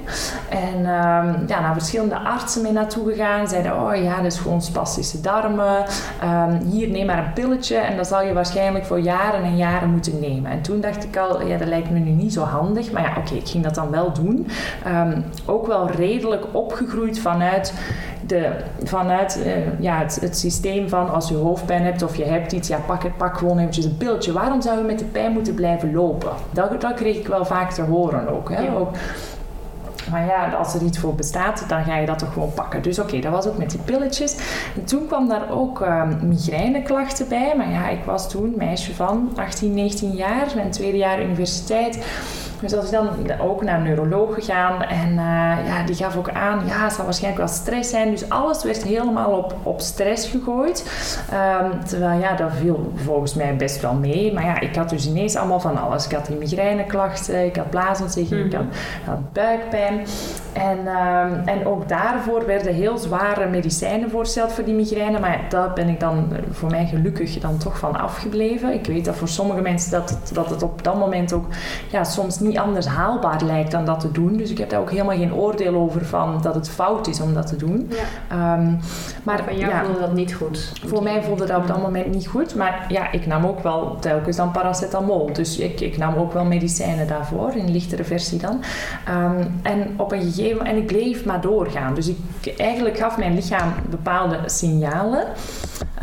[0.50, 0.82] En
[1.48, 5.86] ja, naar verschillende artsen mee naartoe gegaan, zeiden, oh ja, dat is gewoon spastische darmen.
[6.24, 9.90] Um, hier neem maar een pilletje en dat zal je waarschijnlijk voor jaren en jaren
[9.90, 10.52] moeten nemen.
[10.52, 12.92] En toen dacht ik al, ja, dat lijkt me nu niet zo handig.
[12.92, 14.48] Maar ja, oké, ik ging dat dan wel doen.
[14.88, 17.74] Um, ook wel redelijk opgegroeid vanuit,
[18.26, 18.52] de,
[18.84, 22.68] vanuit uh, ja, het, het, systeem van als je hoofdpijn hebt of je hebt iets,
[22.68, 24.32] ja, pak, het, pak gewoon eventjes een pilletje.
[24.32, 26.32] Waarom zou je met de pijn moeten blijven lopen?
[26.52, 28.50] Dat, dat kreeg ik wel vaak te horen ook.
[28.50, 28.62] Hè?
[28.62, 28.74] Ja.
[28.74, 28.90] ook
[30.10, 32.82] maar ja, als er iets voor bestaat, dan ga je dat toch gewoon pakken.
[32.82, 34.36] Dus oké, dat was ook met die pilletjes.
[34.76, 37.54] En toen kwam daar ook uh, migraineklachten bij.
[37.58, 42.06] Maar ja, ik was toen meisje van 18, 19 jaar, mijn tweede jaar universiteit.
[42.62, 45.18] Dus als ik dan ook naar een neuroloog gegaan en uh,
[45.68, 48.12] ja, die gaf ook aan, ja, het zal waarschijnlijk wel stress zijn.
[48.12, 50.86] Dus alles werd helemaal op, op stress gegooid.
[51.34, 54.34] Um, terwijl ja, dat viel volgens mij best wel mee.
[54.34, 56.06] Maar ja, ik had dus ineens allemaal van alles.
[56.06, 58.52] Ik had die migraineklachten, ik had blaasontsteking, mm -hmm.
[58.52, 58.66] ik had,
[59.06, 60.06] had, buikpijn.
[60.54, 65.20] En, um, en ook daarvoor werden heel zware medicijnen voorgesteld voor die migraine.
[65.20, 68.74] Maar ja, daar ben ik dan voor mij gelukkig dan toch van afgebleven.
[68.74, 71.46] Ik weet dat voor sommige mensen dat het, dat het op dat moment ook
[71.92, 74.38] ja, soms niet anders haalbaar lijkt dan dat te doen.
[74.38, 77.34] Dus ik heb daar ook helemaal geen oordeel over van dat het fout is om
[77.34, 77.92] dat te doen.
[78.30, 78.54] Ja.
[78.54, 78.80] Um,
[79.24, 80.74] maar bij jou ja, voelde dat niet goed?
[80.86, 82.56] Voor mij voelde dat op dat moment niet goed.
[82.56, 85.34] Maar ja, ik nam ook wel telkens dan paracetamol.
[85.34, 88.64] Dus ik, ik nam ook wel medicijnen daarvoor, in lichtere versie dan.
[89.10, 91.94] Um, en op een gegeven moment, en ik bleef maar doorgaan.
[91.94, 95.24] Dus ik, eigenlijk gaf mijn lichaam bepaalde signalen.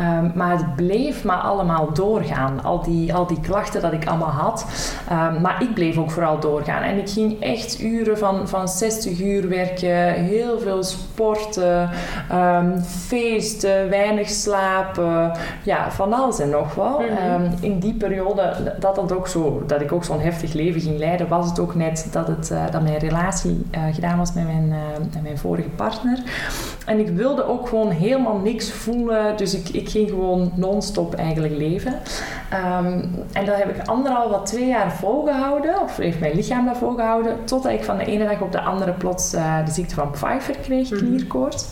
[0.01, 2.65] Um, maar het bleef maar allemaal doorgaan.
[2.65, 4.67] Al die, al die klachten dat ik allemaal had.
[5.41, 6.83] Maar ik bleef ook vooral doorgaan.
[6.83, 10.12] En ik ging echt uren van, van 60 uur werken.
[10.12, 11.90] Heel veel sporten.
[12.33, 13.88] Um, feesten.
[13.88, 15.33] Weinig slapen.
[15.62, 17.01] Ja, van alles en nog wat.
[17.01, 17.51] Mm-hmm.
[17.61, 18.48] in die periode
[18.81, 21.74] dat, dat, ook zo, dat ik ook zo'n heftig leven ging leiden, was het ook
[21.74, 24.77] net dat, het, uh, dat mijn relatie uh, gedaan was met mijn, uh,
[25.12, 26.18] met mijn vorige partner.
[26.87, 29.37] En ik wilde ook gewoon helemaal niks voelen.
[29.37, 31.94] Dus ik, ik ging gewoon non-stop eigenlijk leven.
[32.53, 35.83] Um, en dat heb ik anderhalf wat twee jaar volgehouden.
[35.83, 37.45] Of heeft mijn lichaam dat volgehouden.
[37.45, 40.57] Totdat ik van de ene dag op de andere plots uh, de ziekte van Pfeiffer
[40.62, 40.99] kreeg, Mhm.
[40.99, 41.67] klierkoorts.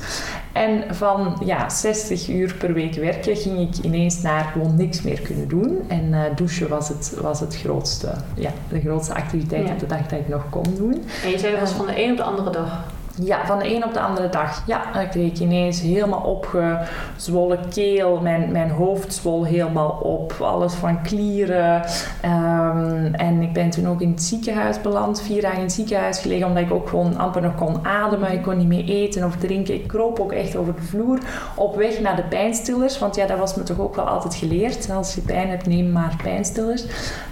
[0.52, 5.20] En van ja, 60 uur per week werken ging ik ineens naar gewoon niks meer
[5.20, 5.78] kunnen doen.
[5.88, 9.72] En uh, douchen was het, was het grootste, ja, de grootste activiteit Ja.
[9.72, 11.04] op de dag dat ik nog kon doen.
[11.24, 12.84] En je zei dat was van de een op de andere dag.
[13.22, 14.62] Ja, van de een op de andere dag.
[14.66, 18.20] Ja, dan kreeg ik ineens helemaal opgezwollen keel.
[18.20, 20.32] Mijn, mijn hoofd zwol helemaal op.
[20.40, 21.82] Alles van klieren.
[22.20, 25.20] Ehm, en ik ben toen ook in het ziekenhuis beland.
[25.22, 26.46] Vier dagen in het ziekenhuis gelegen.
[26.46, 28.32] Omdat ik ook gewoon amper nog kon ademen.
[28.32, 29.74] Ik kon niet meer eten of drinken.
[29.74, 31.18] Ik kroop ook echt over de vloer.
[31.54, 32.98] Op weg naar de pijnstillers.
[32.98, 34.90] Want ja, dat was me toch ook wel altijd geleerd.
[34.90, 36.84] Als je pijn hebt, neem maar pijnstillers.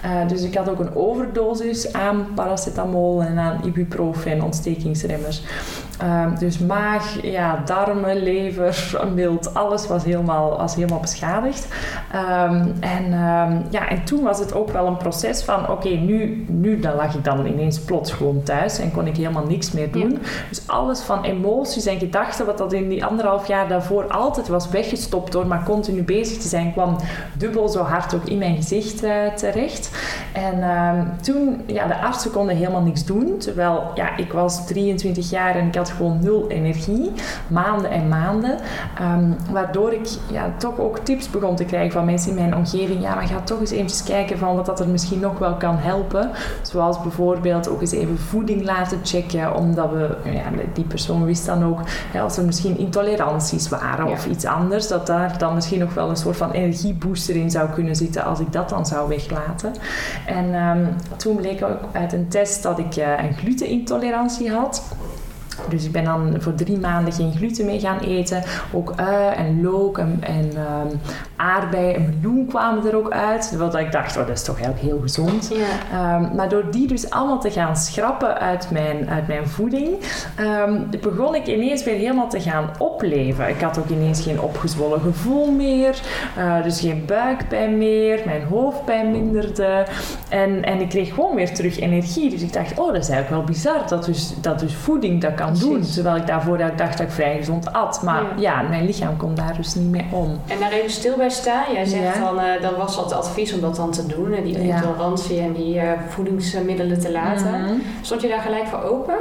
[0.05, 5.43] Uh, dus ik had ook een overdosis aan paracetamol en aan ibuprofen, ontstekingsremmers.
[6.03, 11.67] Um, dus maag, ja, darmen, lever, mild, alles was helemaal, was helemaal beschadigd.
[12.15, 15.95] Um, en, um, ja, en toen was het ook wel een proces van, oké, okay,
[15.95, 19.71] nu, nu dan lag ik dan ineens plots gewoon thuis en kon ik helemaal niks
[19.71, 20.11] meer doen.
[20.11, 20.17] Ja.
[20.49, 24.69] Dus alles van emoties en gedachten, wat dat in die anderhalf jaar daarvoor altijd was
[24.69, 26.95] weggestopt door maar continu bezig te zijn, kwam
[27.37, 29.91] dubbel zo hard ook in mijn gezicht uh, terecht.
[30.33, 30.63] En
[31.21, 35.67] toen, ja, de artsen konden helemaal niks doen, terwijl ja, ik was 23 jaar en
[35.67, 37.11] ik had had gewoon nul energie,
[37.47, 38.57] maanden en maanden.
[38.97, 43.01] Ehm, waardoor ik ja, toch ook tips begon te krijgen van mensen in mijn omgeving.
[43.01, 45.77] Ja, maar ga toch eens eventjes kijken van wat dat er misschien nog wel kan
[45.77, 46.31] helpen.
[46.61, 50.43] Zoals bijvoorbeeld ook eens even voeding laten checken, omdat we, ja,
[50.73, 51.79] die persoon wist dan ook,
[52.21, 56.15] als er misschien intoleranties waren of iets anders, dat daar dan misschien nog wel een
[56.15, 59.73] soort van energiebooster in zou kunnen zitten als ik dat dan zou weglaten.
[60.25, 64.83] En ehm, toen bleek ook uit een test dat ik uh, een glutenintolerantie had.
[65.69, 68.43] Dus ik ben dan voor drie maanden geen gluten mee gaan eten.
[68.73, 70.99] Ook ui en look en, en um,
[71.35, 73.55] aardbei en meloen kwamen er ook uit.
[73.57, 75.51] Wat ik dacht, oh, dat is toch eigenlijk heel gezond.
[75.53, 76.15] Ja.
[76.15, 79.97] Um, maar door die dus allemaal te gaan schrappen uit mijn, uit mijn voeding,
[80.39, 83.49] um, begon ik ineens weer helemaal te gaan opleven.
[83.49, 85.99] Ik had ook ineens geen opgezwollen gevoel meer.
[86.37, 88.21] Uh, dus geen buikpijn meer.
[88.25, 89.85] Mijn hoofdpijn minderde.
[90.29, 92.29] En, en ik kreeg gewoon weer terug energie.
[92.29, 93.87] Dus ik dacht, oh, dat is eigenlijk wel bizar.
[93.87, 95.81] Dat dus, dat dus voeding, dat kan doen.
[95.81, 98.01] Terwijl ik daarvoor dat ik dacht dat ik vrij gezond at.
[98.03, 98.61] Maar ja.
[98.61, 100.39] mijn lichaam komt daar dus niet meer om.
[100.47, 101.73] En daar even stil bij staan.
[101.73, 104.43] Jij zegt dan, uh, dan was dat advies om dat dan te doen.
[104.43, 107.61] Die intolerantie en die uh, voedingsmiddelen te laten.
[107.61, 107.73] Mhm.
[108.01, 109.15] Stond je daar gelijk voor open?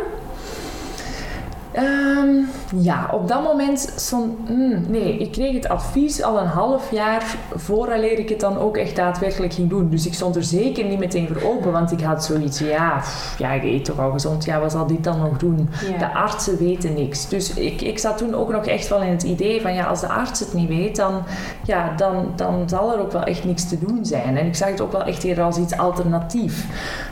[1.79, 2.49] Um,
[2.83, 4.49] ja, op dat moment stond...
[4.49, 8.77] Mm, nee, ik kreeg het advies al een half jaar vooraleer ik het dan ook
[8.77, 9.91] echt daadwerkelijk ging doen.
[9.91, 13.03] Dus ik stond er zeker niet meteen voor open, want ik had zoiets, ja,
[13.39, 15.69] ja ik eet toch al gezond, ja, wat zal dit dan nog doen?
[15.99, 17.29] De artsen weten niks.
[17.29, 20.01] Dus ik, ik zat toen ook nog echt wel in het idee van, ja, als
[20.01, 21.23] de arts het niet weet, dan,
[21.65, 24.37] ja, dan, dan zal er ook wel echt niks te doen zijn.
[24.37, 26.67] En ik zag het ook wel echt eerder als iets alternatief.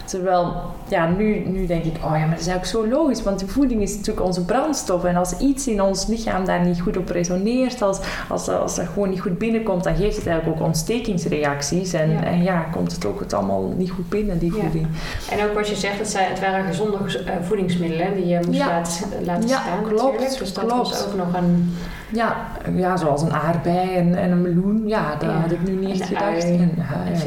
[0.04, 0.54] Terwijl,
[0.88, 3.48] ja, nu, nu denk ik, oh ja, maar dat is eigenlijk zo logisch, want de
[3.48, 5.04] voeding is natuurlijk onze brandstof.
[5.04, 8.86] En als iets in ons lichaam daar niet goed op resoneert, als, als, als dat
[8.86, 11.92] gewoon niet goed binnenkomt, dan geeft het eigenlijk ook ontstekingsreacties.
[11.92, 14.86] En ja, en ja komt het ook het allemaal niet goed binnen, die voeding.
[15.30, 18.58] En ook wat je zegt, het, zijn, het waren gezonde uh, voedingsmiddelen die je moest
[18.58, 19.82] laten, laten ja, staan.
[19.82, 20.38] Klopt, natuurlijk.
[20.38, 20.88] Dus dat klopt.
[20.88, 21.76] was ook nog een
[22.12, 24.82] ja, ja, zoals een aardbei en, en een meloen.
[24.86, 26.44] Ja, daar had ik nu niet echt gedacht.
[26.44, 26.74] En,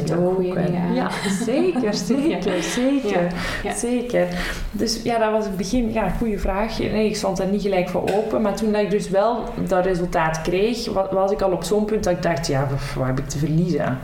[0.06, 0.54] en ook.
[0.54, 1.10] En, ja,
[1.44, 3.32] zeker, zeker, zeker,
[3.74, 4.26] zeker.
[4.70, 5.92] Dus ja, dat was het begin.
[5.92, 6.78] Ja, goede vraag.
[6.78, 8.42] Nee, ik stond daar niet gelijk voor open.
[8.42, 12.12] Maar toen ik dus wel dat resultaat kreeg, was ik al op zo'n punt dat
[12.12, 13.98] ik dacht, ja, wat heb ik te verliezen?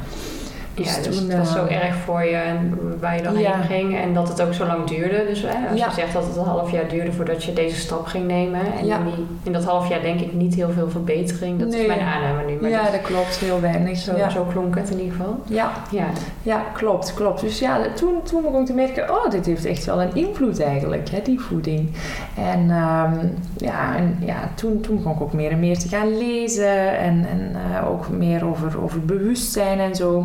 [0.75, 3.63] Dus ja, dus toen, het was zo erg voor je en waar je dan heen
[3.69, 5.25] ging en dat het ook zo lang duurde.
[5.29, 8.07] Dus hè, als je zegt dat het een half jaar duurde voordat je deze stap
[8.07, 8.61] ging nemen.
[8.61, 11.59] En in, die, in, dat half jaar denk ik niet heel veel verbetering.
[11.59, 12.59] Dat is mijn aanname nu.
[12.61, 13.37] Maar ja, dat, klopt.
[13.37, 13.99] Heel weinig.
[13.99, 15.41] Zo, zo klonk het in ieder geval.
[15.47, 16.07] Ja, ja.
[16.43, 17.41] ja klopt, klopt.
[17.41, 20.61] Dus ja, toen, toen begon ik te merken, oh, dit heeft echt wel een invloed
[20.61, 21.91] eigenlijk, hè, die voeding.
[22.37, 26.19] En, um, ja, en ja, toen, toen begon ik ook meer en meer te gaan
[26.19, 30.25] lezen en, en uh, ook meer over, over bewustzijn en zo.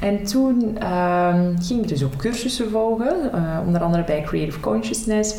[0.00, 5.36] En toen um, ging ik dus ook cursussen volgen, uh, onder andere bij Creative Consciousness.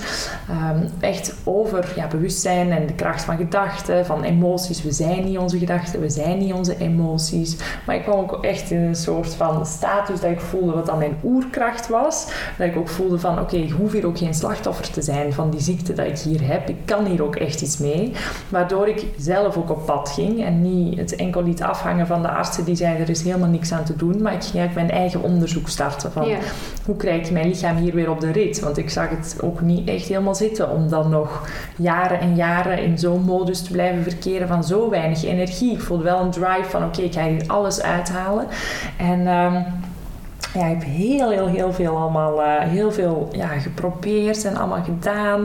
[0.49, 4.83] Um, echt over ja, bewustzijn en de kracht van gedachten, van emoties.
[4.83, 7.57] We zijn niet onze gedachten, we zijn niet onze emoties.
[7.85, 10.97] Maar ik kwam ook echt in een soort van status dat ik voelde wat dan
[10.97, 12.27] mijn oerkracht was.
[12.57, 15.49] Dat ik ook voelde van oké, ik hoef hier ook geen slachtoffer te zijn van
[15.49, 16.69] die ziekte dat ik hier heb.
[16.69, 18.11] Ik kan hier ook echt iets mee.
[18.49, 22.29] Waardoor ik zelf ook op pad ging en niet het enkel liet afhangen van de
[22.29, 24.21] artsen die zeiden er is helemaal niks aan te doen.
[24.33, 26.27] Ik ging eigenlijk mijn eigen onderzoek starten van
[26.85, 28.59] hoe krijg ik mijn lichaam hier weer op de rit.
[28.59, 32.83] Want ik zag het ook niet echt helemaal zitten om dan nog jaren en jaren
[32.83, 35.71] in zo'n modus te blijven verkeren van zo weinig energie.
[35.71, 38.47] Ik voelde wel een drive van oké, ik ga hier alles uithalen.
[38.97, 39.27] En...
[39.27, 39.65] Um,
[40.53, 44.83] ja, ik heb heel, heel, heel veel allemaal, uh, heel veel ja, geprobeerd en allemaal
[44.83, 45.39] gedaan.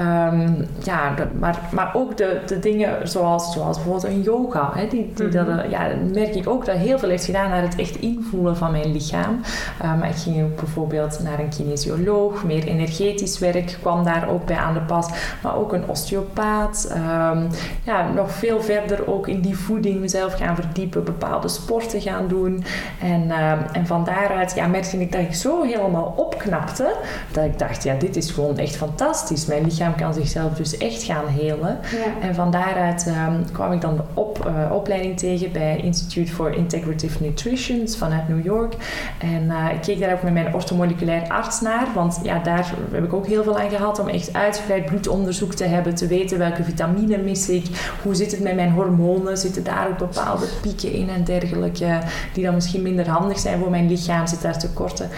[0.00, 4.70] Um, ja, de, maar, maar ook de, de dingen zoals, zoals bijvoorbeeld een yoga.
[4.74, 5.56] Hè, die, die mm -hmm.
[5.56, 8.70] dat, ja, merk ik ook dat heel veel heeft gedaan naar het echt invoelen van
[8.70, 9.40] mijn lichaam.
[9.82, 12.44] Maar ik ging ook bijvoorbeeld naar een kinesioloog.
[12.44, 15.08] Meer energetisch werk kwam daar ook bij aan de pas.
[15.42, 16.92] Maar ook een osteopaat.
[16.96, 17.48] Um,
[17.84, 21.04] ja, nog veel verder ook in die voeding mezelf gaan verdiepen.
[21.04, 22.64] Bepaalde sporten gaan doen.
[23.00, 23.30] En,
[23.72, 26.94] en van daaruit ja, merkte ik dat ik zo helemaal opknapte.
[27.32, 29.46] Dat ik dacht, ja, dit is gewoon echt fantastisch.
[29.46, 31.78] Mijn lichaam kan zichzelf dus echt gaan helen.
[31.90, 32.26] Ja.
[32.28, 36.54] En van daaruit um, kwam ik dan de op, uh, opleiding tegen bij Institute for
[36.54, 38.74] Integrative Nutrition vanuit New York.
[39.18, 41.86] En uh, ik keek daar ook met mijn orthomoleculair arts naar.
[41.94, 45.64] Want ja, daar heb ik ook heel veel aan gehad om echt uitgebreid bloedonderzoek te
[45.64, 45.94] hebben.
[45.94, 47.66] Te weten welke vitamine mis ik.
[48.02, 49.38] Hoe zit het met mijn hormonen?
[49.38, 51.98] Zitten daar ook bepaalde pieken in en dergelijke.
[52.32, 55.10] Die dan misschien minder handig zijn voor mijn lichaam zit daar tekorten.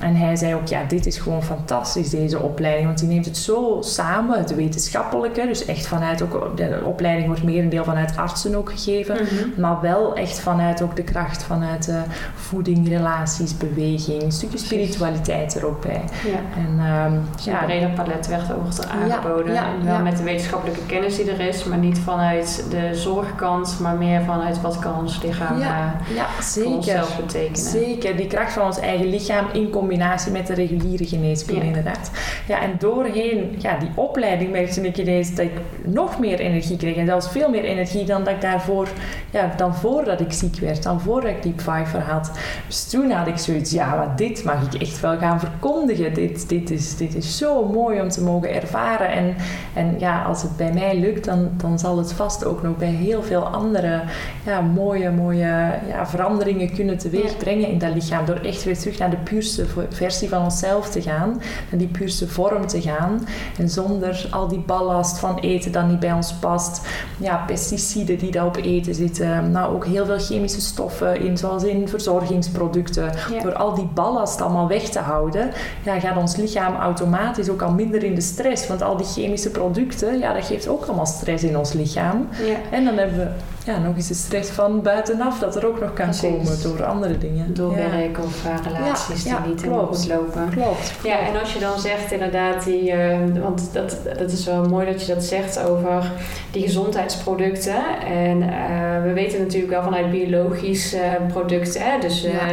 [0.00, 2.86] En hij zei ook, ja, dit is gewoon fantastisch, deze opleiding.
[2.86, 5.46] Want die neemt het zo samen, het wetenschappelijke.
[5.46, 9.14] Dus echt vanuit ook, de opleiding wordt merendeel vanuit artsen ook gegeven.
[9.14, 9.60] Mhm.
[9.60, 12.00] Maar wel echt vanuit ook de kracht vanuit uh,
[12.34, 14.22] voeding, relaties, beweging.
[14.22, 16.04] Een stukje spiritualiteit er ook bij.
[16.24, 16.60] Ja.
[16.60, 19.52] En, ehm, Dus een ja, breder palet werd ook aangeboden.
[19.52, 20.00] ja, En wel ja.
[20.00, 24.60] met de wetenschappelijke kennis die er is, maar niet vanuit de zorgkant, maar meer vanuit
[24.60, 26.70] wat kan ons lichaam ja, ja, voor zeker.
[26.70, 27.70] onszelf betekenen.
[27.70, 31.66] Zeker, die kracht van ons eigen lichaam in combinatie met de reguliere geneeskunde Ja.
[31.66, 32.10] inderdaad.
[32.46, 35.52] Ja, en doorheen ja, die opleiding merkte ik ineens dat ik
[35.84, 36.96] nog meer energie kreeg.
[36.96, 38.88] En zelfs veel meer energie dan dat ik daarvoor,
[39.30, 42.30] ja, dan voordat ik ziek werd, dan voordat ik Deep Fiver had.
[42.66, 46.14] Dus toen had ik zoiets, ja, maar dit mag ik echt wel gaan verkondigen.
[46.14, 49.10] Dit, dit, is, dit is zo mooi om te mogen ervaren.
[49.10, 49.34] En,
[49.74, 52.88] en ja, als het bij mij lukt, dan, dan zal het vast ook nog bij
[52.88, 54.02] heel veel andere
[54.44, 58.24] ja, mooie, mooie ja, veranderingen kunnen teweeg brengen in dat lichaam.
[58.24, 61.42] Door echt weer terug naar de puurste versie van onszelf te gaan.
[61.70, 63.26] Naar die puurste vorm te gaan.
[63.58, 66.88] En zonder al die ballast van eten dat niet bij ons past.
[67.18, 69.50] Ja, pesticiden die daar op eten zitten.
[69.50, 73.12] Nou, ook heel veel chemische stoffen in, zoals in verzorgingsproducten.
[73.32, 73.42] Ja.
[73.42, 75.50] Door al die ballast allemaal weg te houden,
[75.82, 78.66] ja, gaat ons lichaam automatisch ook al minder in de stress.
[78.66, 82.28] Want al die chemische producten, ja, dat geeft ook allemaal stress in ons lichaam.
[82.44, 82.76] Ja.
[82.76, 83.28] En dan hebben we
[83.66, 86.20] ja, nog eens de stress van buitenaf dat er ook nog kan Precies.
[86.20, 87.54] komen door andere dingen.
[87.54, 90.06] Door werk of eh, relaties Ja, ja, die niet klopt.
[90.08, 90.48] lopen.
[90.50, 90.92] Klopt.
[91.02, 94.86] Ja, en als je dan zegt inderdaad, die, eh, want dat, dat is wel mooi
[94.86, 96.12] dat je dat zegt over
[96.50, 97.84] die gezondheidsproducten.
[98.08, 101.00] En eh, we weten natuurlijk wel vanuit biologische
[101.32, 102.52] producten, hè, dus eh, Ja.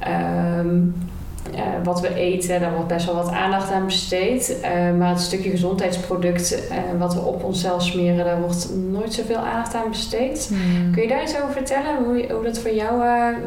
[0.00, 0.78] ehm,
[1.54, 4.60] eh, wat we eten, daar wordt best wel wat aandacht aan besteed.
[4.60, 9.36] Eh, maar het stukje gezondheidsproduct eh, wat we op onszelf smeren, daar wordt nooit zoveel
[9.36, 10.46] aandacht aan besteed.
[10.48, 10.92] Hmm.
[10.92, 12.98] Kun je daar iets over vertellen, hoe, hoe dat voor jou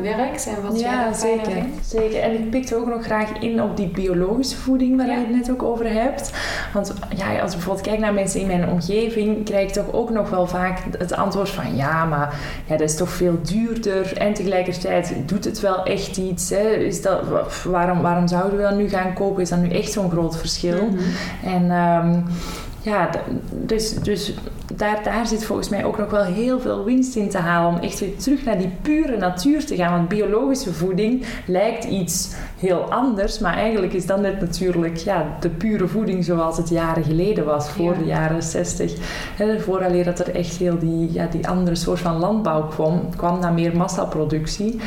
[0.02, 1.86] werkt en wat jij ja, aan zeker, vindt?
[1.86, 2.20] zeker.
[2.20, 5.14] En ik pikte ook nog graag in op die biologische voeding waar Ja.
[5.14, 6.32] je het net ook over hebt.
[6.74, 10.10] Want ja, als ik bijvoorbeeld kijk naar mensen in mijn omgeving, krijg ik toch ook
[10.10, 12.36] nog wel vaak het antwoord van ja, maar
[12.66, 14.18] ja, dat is toch veel duurder.
[14.18, 16.50] En tegelijkertijd doet het wel echt iets.
[16.50, 16.70] Hè?
[16.76, 17.20] Is dat,
[17.64, 19.42] waarom, waarom zouden we dat nu gaan kopen?
[19.42, 20.86] Is dat nu echt zo'n groot verschil?
[20.86, 21.00] Mhm.
[21.46, 22.20] En ehm,
[22.84, 23.10] ja,
[23.52, 24.34] dus, dus
[24.76, 27.80] daar, daar zit volgens mij ook nog wel heel veel winst in te halen om
[27.84, 29.92] echt weer terug naar die pure natuur te gaan.
[29.92, 35.50] Want biologische voeding lijkt iets heel anders, maar eigenlijk is dat net natuurlijk ja, de
[35.50, 38.00] pure voeding zoals het jaren geleden was, voor Ja.
[38.00, 38.94] de jaren 60.
[39.36, 43.40] Hè, vooraleer dat er echt heel die, ja, die andere soort van landbouw kwam, kwam
[43.40, 44.80] naar meer massaproductie.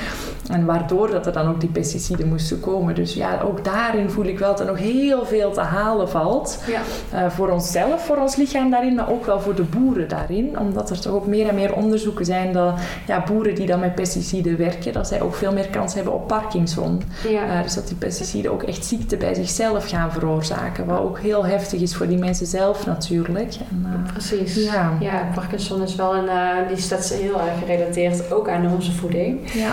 [0.50, 2.94] En waardoor dat er dan ook die pesticiden moesten komen.
[2.94, 6.62] Dus ja, ook daarin voel ik wel dat er nog heel veel te halen valt.
[6.66, 6.80] Ja.
[7.18, 10.58] Eh, voor onszelf, voor ons lichaam daarin, maar ook wel voor de boeren daarin.
[10.58, 12.74] Omdat er toch ook meer en meer onderzoeken zijn dat
[13.06, 16.26] ja, boeren die dan met pesticiden werken, dat zij ook veel meer kans hebben op
[16.26, 17.02] Parkinson.
[17.28, 17.56] Ja.
[17.56, 20.86] Eh, dus dat die pesticiden ook echt ziekte bij zichzelf gaan veroorzaken.
[20.86, 23.54] Wat ook heel heftig is voor die mensen zelf natuurlijk.
[23.70, 24.64] En, eh, Precies.
[24.64, 24.92] Ja.
[25.00, 25.28] Ja.
[25.34, 29.52] Parkinson is wel een, eh, die staat heel erg gerelateerd ook aan onze voeding.
[29.52, 29.72] ja.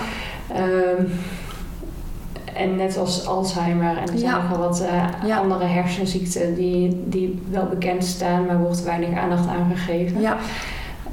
[0.54, 1.04] Ehm,
[2.56, 4.42] en net als Alzheimer en er zijn Ja.
[4.42, 5.38] nog wel wat eh, Ja.
[5.38, 10.22] andere hersenziekten die, die wel bekend staan, maar wordt weinig aandacht aan gegeven.
[10.22, 10.38] Ja.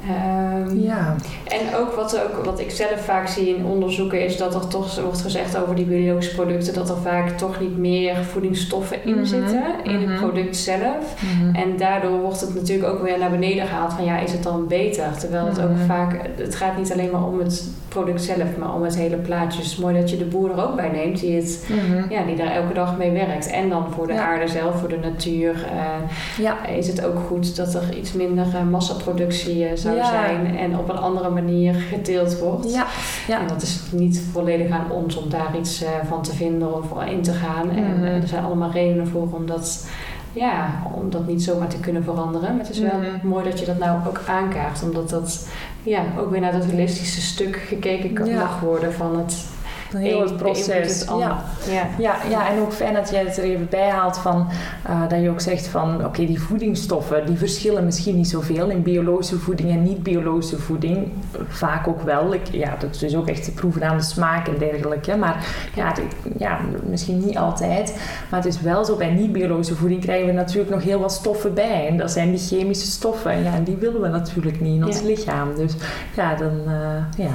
[0.09, 1.15] Ehm, ja.
[1.47, 4.99] En ook wat, ook wat ik zelf vaak zie in onderzoeken is dat er toch
[5.01, 9.25] wordt gezegd over die biologische producten dat er vaak toch niet meer voedingsstoffen in Mhm,
[9.25, 10.09] zitten in mhm.
[10.11, 11.15] het product zelf.
[11.39, 11.55] Mhm.
[11.55, 14.67] En daardoor wordt het natuurlijk ook weer naar beneden gehaald van ja, is het dan
[14.67, 15.05] beter?
[15.19, 15.85] Terwijl het ook Mhm.
[15.85, 19.61] vaak, het gaat niet alleen maar om het product zelf, maar om het hele plaatje.
[19.61, 22.13] Dus mooi dat je de boer er ook bij neemt die, het, Mhm.
[22.13, 23.49] ja, die daar elke dag mee werkt.
[23.49, 24.25] En dan voor de Ja.
[24.27, 26.65] aarde zelf, voor de natuur, eh, Ja.
[26.65, 30.05] is het ook goed dat er iets minder eh, massaproductie eh, zou Ja.
[30.09, 32.73] zijn en op een andere manier geteeld wordt.
[32.73, 32.85] Ja.
[33.27, 33.39] Ja.
[33.39, 37.21] En dat is niet volledig aan ons om daar iets van te vinden of in
[37.21, 37.69] te gaan.
[37.69, 38.03] En Mhm.
[38.03, 39.87] er zijn allemaal redenen voor om dat,
[40.33, 42.49] ja, om dat niet zomaar te kunnen veranderen.
[42.49, 43.27] Maar het is wel Mhm.
[43.27, 44.83] mooi dat je dat nou ook aankaart.
[44.83, 45.47] Omdat dat
[45.83, 48.39] ja, ook weer naar dat holistische stuk gekeken kan, Ja.
[48.39, 49.45] mag worden van het
[49.93, 51.05] Een heel het proces.
[51.05, 51.43] Ja.
[51.69, 51.87] Ja.
[51.97, 54.47] Ja, ja, en ook fijn dat jij het er even bij haalt van
[54.83, 58.81] eh, dat je ook zegt van oké, die voedingsstoffen die verschillen misschien niet zoveel in
[58.83, 61.07] biologische voeding en niet-biologische voeding.
[61.47, 62.33] Vaak ook wel.
[62.33, 65.15] Ik, ja, dat is dus ook echt te proeven aan de smaak en dergelijke.
[65.15, 65.93] Maar ja,
[66.37, 67.99] ja, misschien niet altijd.
[68.29, 71.53] Maar het is wel zo, bij niet-biologische voeding krijgen we natuurlijk nog heel wat stoffen
[71.53, 71.87] bij.
[71.87, 73.31] En dat zijn die chemische stoffen.
[73.31, 75.05] En ja, en die willen we natuurlijk niet in ons Ja.
[75.05, 75.55] lichaam.
[75.55, 75.73] Dus
[76.15, 77.31] ja, dan, eh, ja.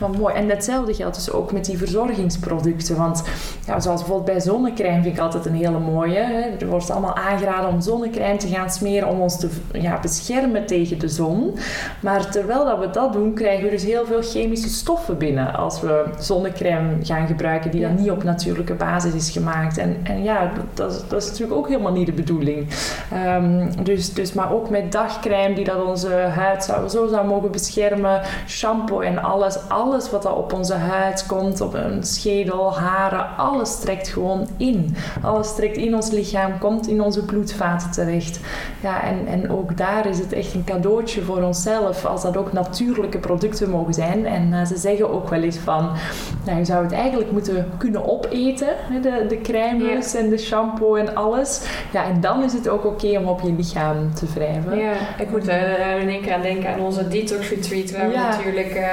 [0.00, 0.34] Maar mooi.
[0.34, 2.96] En hetzelfde geldt dus ook met die verzorgingsproducten.
[2.96, 3.22] Want
[3.66, 6.18] ja, zoals bijvoorbeeld bij zonnecrème vind ik altijd een hele mooie.
[6.18, 6.40] Hè.
[6.40, 10.98] Er wordt allemaal aangeraden om zonnecrème te gaan smeren om ons te ja, beschermen tegen
[10.98, 11.54] de zon.
[12.00, 15.80] Maar terwijl dat we dat doen, krijgen we dus heel veel chemische stoffen binnen als
[15.80, 19.78] we zonnecrème gaan gebruiken die dan niet op natuurlijke basis is gemaakt.
[19.78, 22.68] En, en ja, dat, dat is natuurlijk ook helemaal niet de bedoeling.
[23.12, 27.50] Ehm, dus, dus, maar ook met dagcrème die dat onze huid zou, zo zou mogen
[27.50, 33.36] beschermen, shampoo en alles, alles wat dat op onze huid komt, op een schedel, haren,
[33.36, 34.96] alles trekt gewoon in.
[35.22, 38.40] Alles trekt in ons lichaam, komt in onze bloedvaten terecht.
[38.80, 42.52] Ja, en, en ook daar is het echt een cadeautje voor onszelf als dat ook
[42.52, 44.26] natuurlijke producten mogen zijn.
[44.26, 45.90] En uh, ze zeggen ook wel eens van,
[46.44, 48.68] nou, je zou het eigenlijk moeten kunnen opeten,
[49.02, 51.60] de, de crèmes en de shampoo en alles.
[51.92, 54.78] Ja, en dan is het ook oké om op je lichaam te wrijven.
[54.78, 58.16] Ja, ik moet er in één keer aan denken aan onze detox retreat, waar we
[58.16, 58.86] natuurlijk uh,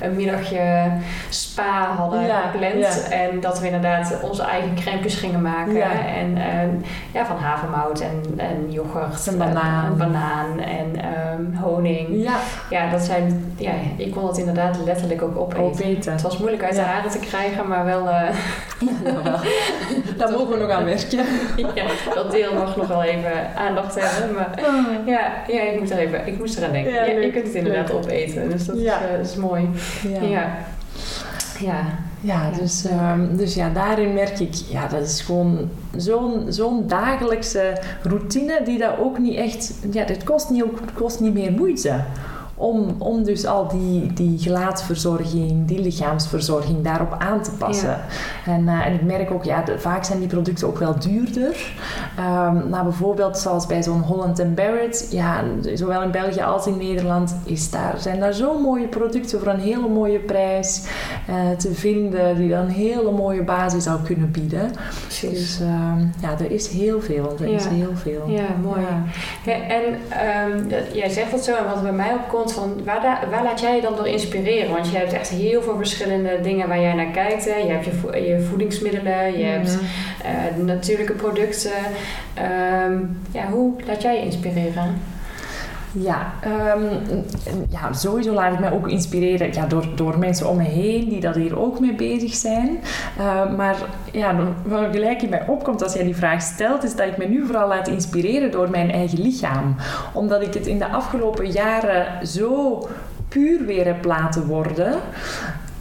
[0.00, 0.90] een middagje
[1.28, 3.08] spa hadden ja, gepland.
[3.08, 5.82] En dat we inderdaad onze eigen crèmes gingen maken.
[6.06, 9.26] En uh, ja, van havermout en, en yoghurt.
[9.26, 9.86] En banaan.
[9.86, 11.00] En, banaan en
[11.38, 12.08] um, honing.
[12.10, 12.36] Ja.
[12.70, 15.64] ja, dat zijn, ja, ik kon dat inderdaad letterlijk ook opeten.
[15.64, 16.12] opeten.
[16.12, 18.06] Het was moeilijk uit de haren te krijgen, maar wel...
[18.06, 18.28] Uh,
[19.04, 19.40] ja,
[20.18, 21.24] Daar mogen we nog aan werken.
[21.74, 24.34] ja, dat deel mag nog wel even aandacht hebben.
[24.34, 25.06] Maar oh.
[25.06, 26.92] ja, ja ik, moest er even, ik moest eraan denken.
[26.92, 28.50] Ja, je kunt het inderdaad opeten.
[28.50, 29.70] Dus dat, is, uh, is mooi.
[30.20, 30.66] ja.
[31.58, 31.84] Ja.
[32.20, 37.80] Ja, dus, um, dus ja, daarin merk ik, ja, dat is gewoon zo'n zo'n dagelijkse
[38.02, 42.04] routine die dat ook niet echt, ja, dat kost niet, ook, kost niet meer moeite.
[42.58, 48.00] Om, om dus al die, die gelaatsverzorging, die lichaamsverzorging daarop aan te passen.
[48.46, 51.72] En, uh, en ik merk ook, ja, vaak zijn die producten ook wel duurder.
[52.18, 55.42] Um, nou, bijvoorbeeld zoals bij zo'n Holland Barrett, ja,
[55.74, 59.60] zowel in België als in Nederland is daar, zijn daar zo mooie producten voor een
[59.60, 60.86] hele mooie prijs
[61.30, 64.70] uh, te vinden, die dan een hele mooie basis zou kunnen bieden.
[65.02, 65.30] Precies.
[65.30, 67.36] Dus um, ja, er is heel veel.
[67.40, 67.56] Er ja.
[67.56, 68.22] is heel veel.
[68.26, 68.80] Ja, mooi.
[69.44, 69.52] Ja.
[69.52, 69.82] en
[70.52, 73.76] um, jij zegt dat zo, en wat bij mij opkomt, van waar, waar, laat jij
[73.76, 74.72] je dan door inspireren?
[74.72, 77.44] Want je hebt echt heel veel verschillende dingen waar jij naar kijkt.
[77.44, 77.56] Hè.
[77.56, 79.78] Je hebt je, je voedingsmiddelen, je hebt
[80.58, 81.72] uh, natuurlijke producten.
[82.88, 85.00] Um, ja, hoe laat jij je inspireren?
[85.92, 86.32] Ja,
[86.74, 87.24] um,
[87.68, 91.20] ja, sowieso laat ik mij ook inspireren ja, door, door mensen om me heen die
[91.20, 92.78] dat hier ook mee bezig zijn.
[93.18, 93.76] Uh, maar
[94.12, 97.24] ja, wat gelijk in mij opkomt als jij die vraag stelt, is dat ik me
[97.24, 99.76] nu vooral laat inspireren door mijn eigen lichaam.
[100.12, 102.88] Omdat ik het in de afgelopen jaren zo
[103.28, 105.00] puur weer heb laten worden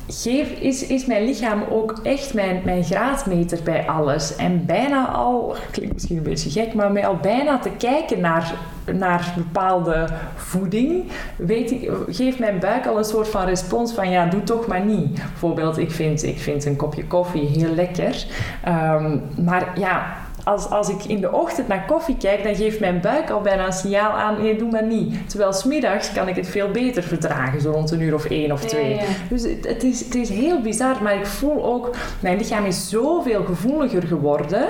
[0.08, 4.36] geef, is, is mijn lichaam ook echt mijn, mijn graadmeter bij alles.
[4.36, 8.54] En bijna al, klinkt misschien een beetje gek, maar mij al bijna te kijken naar,
[8.94, 14.26] naar bepaalde voeding, weet ik, geeft mijn buik al een soort van respons van ja,
[14.26, 15.14] doe toch maar niet.
[15.14, 18.26] Bijvoorbeeld, ik vind, ik vind een kopje koffie heel lekker.
[18.68, 20.16] Um, maar ja,
[20.48, 23.66] als, als ik in de ochtend naar koffie kijk, dan geeft mijn buik al bijna
[23.66, 25.30] een signaal aan, nee, doe maar niet.
[25.30, 28.66] Terwijl smiddags kan ik het veel beter verdragen, zo rond een uur of één of
[28.66, 29.00] twee.
[29.30, 32.90] Dus het, het, is, het is heel bizar, maar ik voel ook, mijn lichaam is
[32.90, 34.68] zoveel gevoeliger geworden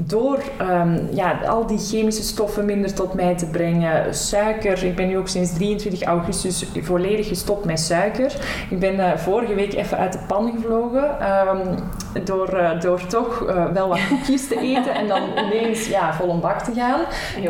[0.00, 4.14] door um, ja, al die chemische stoffen minder tot mij te brengen.
[4.14, 8.32] Suiker, ik ben nu ook sinds 23 augustus volledig gestopt met suiker.
[8.70, 11.04] Ik ben uh, vorige week even uit de pan gevlogen
[11.48, 11.78] um,
[12.24, 16.30] door, uh, door toch uh, wel wat koekjes te eten en dan ineens ja, vol
[16.30, 17.00] een bak te gaan.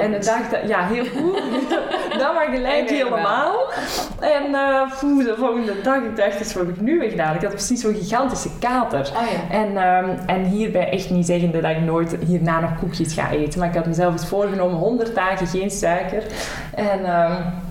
[0.00, 1.40] En de dag dat, ja, heel goed.
[2.20, 3.54] dat maar gelijk helemaal.
[4.20, 7.34] En uh, de volgende dag, ik dacht, dus wat heb ik nu weer gedaan?
[7.34, 9.00] Ik had precies zo'n gigantische kater.
[9.00, 9.56] Oh, ja.
[9.56, 13.58] en, um, en hierbij echt niet zeggende dat ik nooit hierna nog koekjes ga eten.
[13.58, 16.22] Maar ik had mezelf eens voorgenomen, 100 dagen geen suiker.
[16.74, 17.20] En...
[17.20, 17.70] Um,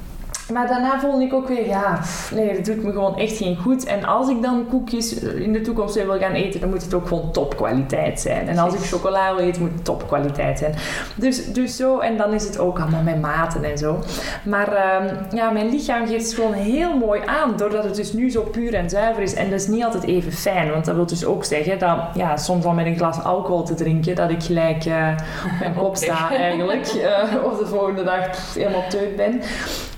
[0.52, 2.00] maar daarna vond ik ook weer, ja,
[2.34, 3.86] nee, dat doet me gewoon echt geen goed.
[3.86, 7.08] En als ik dan koekjes in de toekomst wil gaan eten, dan moet het ook
[7.08, 8.48] gewoon topkwaliteit zijn.
[8.48, 10.76] En als ik chocola wil eten, moet het topkwaliteit zijn.
[11.16, 14.00] Dus, dus zo, en dan is het ook allemaal met maten en zo.
[14.44, 18.30] Maar um, ja, mijn lichaam geeft het gewoon heel mooi aan, doordat het dus nu
[18.30, 19.34] zo puur en zuiver is.
[19.34, 22.38] En dat is niet altijd even fijn, want dat wil dus ook zeggen dat, ja,
[22.38, 25.08] soms al met een glas alcohol te drinken, dat ik gelijk uh,
[25.46, 26.94] op mijn kop sta eigenlijk.
[26.94, 29.42] Uh, of de volgende dag helemaal teut ben.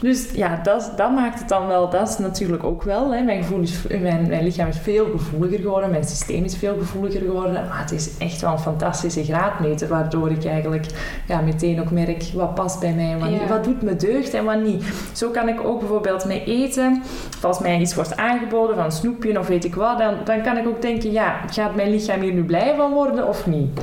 [0.02, 3.14] Dus ja, dat, dat maakt het dan wel, dat is natuurlijk ook wel.
[3.14, 3.22] Hè.
[3.22, 7.22] Mijn, gevoel is, mijn, mijn lichaam is veel gevoeliger geworden, mijn systeem is veel gevoeliger
[7.22, 7.54] geworden.
[7.54, 10.86] Maar het is echt wel een fantastische graadmeter, waardoor ik eigenlijk
[11.28, 13.50] ja, meteen ook merk wat past bij mij en wat.
[13.50, 14.84] Wat doet me deugd en wat niet.
[15.14, 17.04] Zo kan ik ook bijvoorbeeld met eten,
[17.42, 20.58] als mij iets wordt aangeboden van een snoepje of weet ik wat, dan, dan kan
[20.58, 23.80] ik ook denken, ja, gaat mijn lichaam hier nu blij van worden of niet?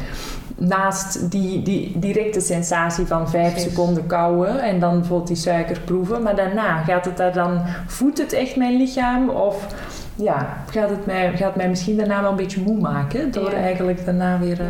[0.60, 6.22] Naast die, die directe sensatie van vijf seconden kauwen en dan bijvoorbeeld die suiker proeven.
[6.22, 9.28] Maar daarna gaat het daar dan, voedt het echt mijn lichaam?
[9.28, 9.66] Of
[10.14, 13.30] ja, gaat het mij, gaat mij misschien daarna wel een beetje moe maken.
[13.32, 13.56] Door Ja.
[13.56, 14.66] eigenlijk daarna weer eh,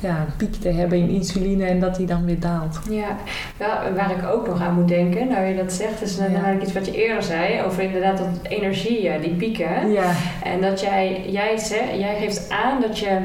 [0.00, 0.10] ja.
[0.18, 2.80] een piek te hebben in insuline en dat die dan weer daalt.
[2.90, 3.16] Ja,
[3.96, 6.24] waar ik ook nog aan moet denken, nou je dat zegt, is Ja.
[6.24, 9.92] inderdaad iets wat je eerder zei, over inderdaad dat energie, die pieken.
[9.92, 10.10] Ja,
[10.42, 11.58] En dat jij, jij,
[11.98, 13.18] jij geeft aan dat je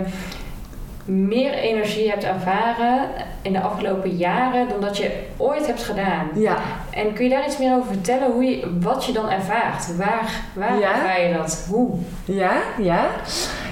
[1.09, 3.07] meer energie hebt ervaren
[3.41, 6.27] in de afgelopen jaren dan dat je ooit hebt gedaan.
[6.35, 6.57] ja.
[6.91, 9.95] En kun je daar iets meer over vertellen, hoe je, wat je dan ervaart?
[9.97, 10.93] Waar, waar Ja.
[10.95, 11.65] ervaar je dat?
[11.69, 11.89] Hoe?
[12.25, 13.07] Ja, ja.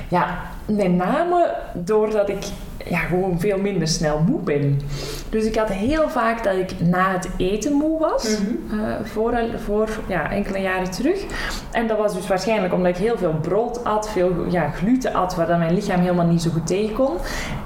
[0.10, 2.44] Ja, met name doordat ik
[2.90, 4.82] ja, gewoon veel minder snel moe ben.
[5.30, 8.39] Dus ik had heel vaak dat ik na het eten moe was.
[8.39, 8.80] Mhm.
[8.80, 11.23] eh, voor, voor ja, enkele jaren terug.
[11.71, 15.36] En dat was dus waarschijnlijk omdat ik heel veel brood at, veel ja, gluten at,
[15.36, 17.17] waar dan mijn lichaam helemaal niet zo goed tegen kon.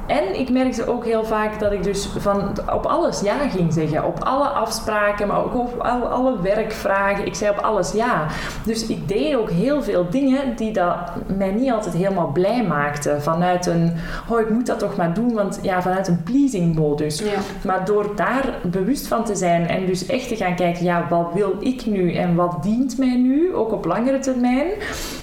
[0.08, 4.06] En ik merkte ook heel vaak dat ik dus van, op alles ja ging zeggen.
[4.06, 7.26] Op alle afspraken, maar ook op alle, alle werkvragen.
[7.26, 8.26] Ik zei op alles ja.
[8.66, 10.96] Dus ik deed ook heel veel dingen die dat
[11.38, 13.22] mij niet altijd helemaal blij maakten.
[13.22, 13.94] Vanuit een,
[14.30, 17.20] oh ik moet dat toch maar doen, want ja, vanuit een pleasing modus.
[17.20, 17.40] Ja.
[17.66, 21.30] Maar door daar bewust van te zijn en dus echt te gaan kijken, ja, wat
[21.34, 24.68] wil ik nu en wat dient mij nu, ook op langere termijn,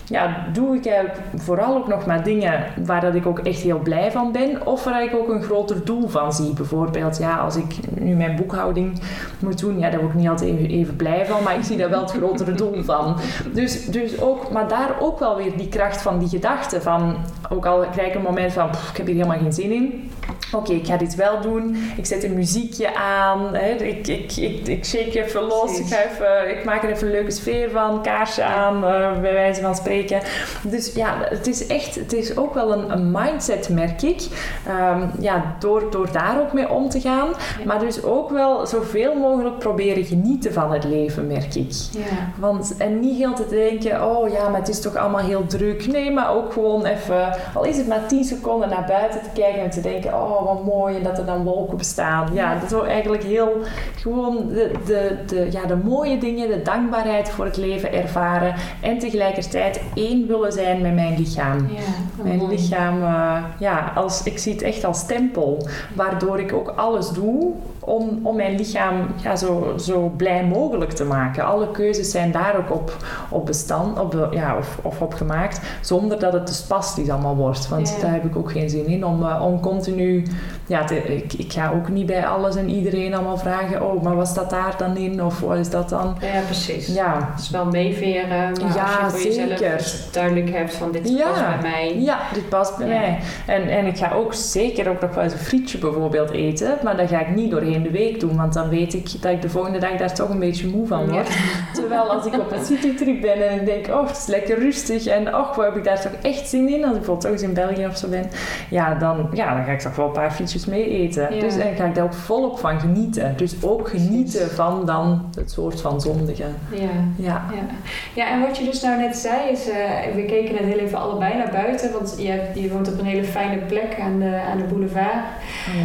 [0.05, 3.79] ja, doe ik eigenlijk vooral ook nog maar dingen waar dat ik ook echt heel
[3.79, 6.53] blij van ben of waar ik ook een groter doel van zie.
[6.53, 9.01] Bijvoorbeeld, ja, als ik nu mijn boekhouding
[9.39, 11.76] moet doen, ja, daar word ik niet altijd even, even blij van, maar ik zie
[11.76, 13.16] daar wel het grotere doel van.
[13.53, 17.16] Dus, dus ook, maar daar ook wel weer die kracht van die gedachte van,
[17.49, 20.11] ook al krijg ik een moment van, "Pff, ik heb hier helemaal geen zin in.
[20.53, 21.77] Oké, ik ga dit wel doen.
[21.97, 23.55] Ik zet een muziekje aan.
[23.55, 23.71] Hè.
[23.71, 25.79] Ik, ik, ik, ik shake even los.
[25.79, 28.03] Ik, ga even, ik maak er even een leuke sfeer van.
[28.03, 30.21] Kaarsje aan, eh, bij wijze van spreken.
[30.63, 34.27] Dus ja, het is echt, het is ook wel een, een mindset, merk ik.
[34.67, 37.29] Ehm, ja, door, door daar ook mee om te gaan.
[37.29, 37.65] Ja.
[37.65, 41.73] Maar dus ook wel zoveel mogelijk proberen genieten van het leven, merk ik.
[41.91, 42.33] Ja.
[42.39, 45.87] Want, en niet heel te denken, oh ja, maar het is toch allemaal heel druk.
[45.87, 49.63] Nee, maar ook gewoon even, al is het maar 10 seconden naar buiten te kijken
[49.63, 52.34] en te denken, oh wat mooi en dat er dan wolken bestaan.
[52.34, 53.49] Ja, dat is ook eigenlijk heel,
[53.97, 58.55] gewoon de, de, de, ja, de mooie dingen, de dankbaarheid voor het leven ervaren.
[58.80, 61.59] En tegelijkertijd één willen zijn met mijn lichaam.
[61.59, 62.51] Ja, Mijn mooi.
[62.57, 67.53] lichaam, eh, ja, als, ik zie het echt als tempel, waardoor ik ook alles doe
[67.89, 71.45] om, om mijn lichaam ja, zo, zo blij mogelijk te maken.
[71.45, 72.97] Alle keuzes zijn daar ook op,
[73.30, 77.68] op bestand, op, ja, of, of op gemaakt, zonder dat het te spastisch allemaal wordt.
[77.68, 78.01] Want Ja.
[78.03, 80.26] daar heb ik ook geen zin in, om, eh, om continu,
[80.69, 84.29] ja, ik, ik ga ook niet bij alles en iedereen allemaal vragen, oh, maar wat
[84.29, 86.16] staat daar dan in, of wat is dat dan?
[86.21, 86.87] Ja, precies.
[86.95, 89.95] Ja, Het is wel meeveren, maar Ja, als je voor zeker.
[90.12, 91.29] duidelijk hebt van dit Ja.
[91.29, 91.97] past bij mij.
[92.01, 92.99] Ja, dit past bij Ja.
[93.01, 93.19] mij.
[93.47, 96.79] En, en ik ga ook zeker ook nog wel eens een frietje bijvoorbeeld eten.
[96.83, 98.37] Maar dat ga ik niet doorheen de week doen.
[98.37, 101.11] Want dan weet ik dat ik de volgende dag daar toch een beetje moe van
[101.11, 101.29] word.
[101.75, 105.07] Terwijl als ik op een citytrip ben en ik denk, oh, het is lekker rustig.
[105.07, 106.75] En oh, wat heb ik daar toch echt zin in?
[106.85, 108.31] Als ik bijvoorbeeld toch eens in België of zo ben.
[108.71, 111.35] Ja, dan, ja, dan ga ik toch wel een paar frietjes mee eten.
[111.35, 111.41] Ja.
[111.41, 113.35] Dus dan ga ik daar ook volop van genieten.
[113.37, 116.43] Dus ook genieten van dan het soort van zondige.
[116.73, 116.79] Ja.
[117.17, 117.45] Ja.
[117.55, 117.67] Ja.
[118.15, 120.99] ja, en wat je dus nou net zei is, eh, we keken net heel even
[120.99, 124.41] allebei naar buiten, want je, hebt- je woont op een hele fijne plek aan de,
[124.51, 125.25] aan de boulevard.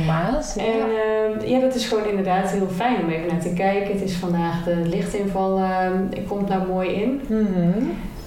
[0.08, 0.62] Maas, ja.
[0.64, 3.94] En ehm, ja, dat is gewoon inderdaad heel fijn om even naar te kijken.
[3.94, 5.92] Het is vandaag de lichtinval, ehm
[6.28, 7.22] komt nou mooi in.
[7.28, 7.84] Mhm.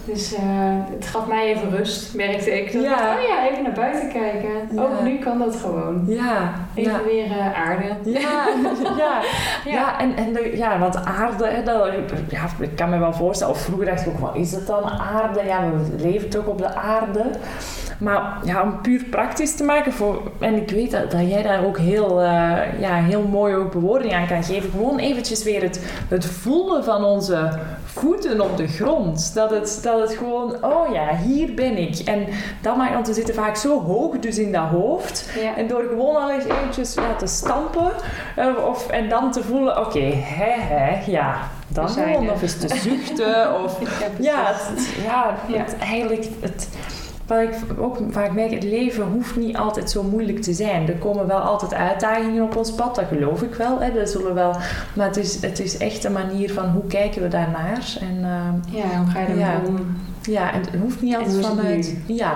[0.07, 0.41] Dus eh,
[0.95, 2.73] het gaf mij even rust, merkte ik.
[2.73, 2.89] Dat Ja.
[2.89, 4.51] dacht, oh ja, even naar buiten kijken.
[4.71, 4.83] Ja.
[4.83, 6.05] Ook nu kan dat gewoon.
[6.07, 7.03] Ja, Even ja.
[7.05, 7.85] weer eh, aarde.
[8.21, 8.47] Ja,
[8.97, 9.21] ja,
[9.65, 10.01] ja.
[10.01, 11.89] en, en de, ja, want aarde, hè, dat,
[12.29, 14.85] ja, ik kan me wel voorstellen, of vroeger dacht ik ook, wat is het dan,
[14.91, 15.45] aarde?
[15.45, 17.23] Ja, we leven toch op de aarde.
[17.99, 21.65] Maar ja, om puur praktisch te maken, voor, en ik weet dat, dat jij daar
[21.65, 25.81] ook heel, eh, ja, heel mooi ook bewoording aan kan geven, gewoon eventjes weer het,
[26.09, 27.59] het voelen van onze
[28.01, 29.35] voeten op de grond.
[29.35, 31.99] Dat het, dat het gewoon, oh ja, hier ben ik.
[31.99, 32.27] En
[32.63, 35.57] dat maakt, want we zitten vaak zo hoog dus in dat hoofd, Ja.
[35.57, 37.93] en door gewoon al eens eventjes ja, te stampen
[38.37, 42.77] eh, of, en dan te voelen, oké, hè, hè, ja, dan gewoon of eens te
[42.77, 43.63] zuchten.
[43.63, 43.79] Of,
[44.19, 45.59] Ja, het, ja, Ja.
[45.59, 46.69] Het, eigenlijk, het,
[47.27, 50.89] wat ik ook vaak merk, het leven hoeft niet altijd zo moeilijk te zijn.
[50.89, 53.81] Er komen wel altijd uitdagingen op ons pad, dat geloof ik wel.
[53.81, 54.57] Hè, dat zullen wel
[54.95, 57.97] maar het is, het is echt een manier van hoe kijken we daarnaar.
[58.01, 59.61] En, eh, Ja, hoe ga je ermee Ja.
[59.67, 59.97] om?
[60.23, 61.97] ja, en het hoeft niet altijd vanuit.
[62.07, 62.33] Ja.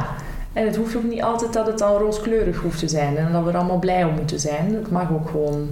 [0.52, 3.44] En het hoeft ook niet altijd dat het dan rooskleurig hoeft te zijn en dat
[3.44, 4.74] we er allemaal blij om moeten zijn.
[4.74, 5.68] Het mag ook gewoon.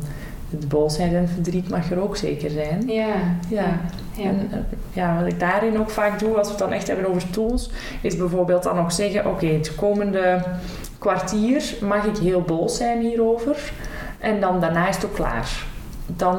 [0.51, 2.83] Het boosheid en verdriet mag er ook zeker zijn.
[2.87, 3.15] Ja.
[3.49, 3.81] Ja.
[4.13, 4.25] Ja.
[4.25, 4.59] En eh,
[4.93, 7.71] ja, wat ik daarin ook vaak doe, als we het dan echt hebben over tools,
[8.03, 10.43] is bijvoorbeeld dan nog zeggen: Oké, het komende
[10.99, 13.73] kwartier mag ik heel boos zijn hierover.
[14.19, 15.65] En dan daarna is het ook klaar.
[16.07, 16.39] Dan,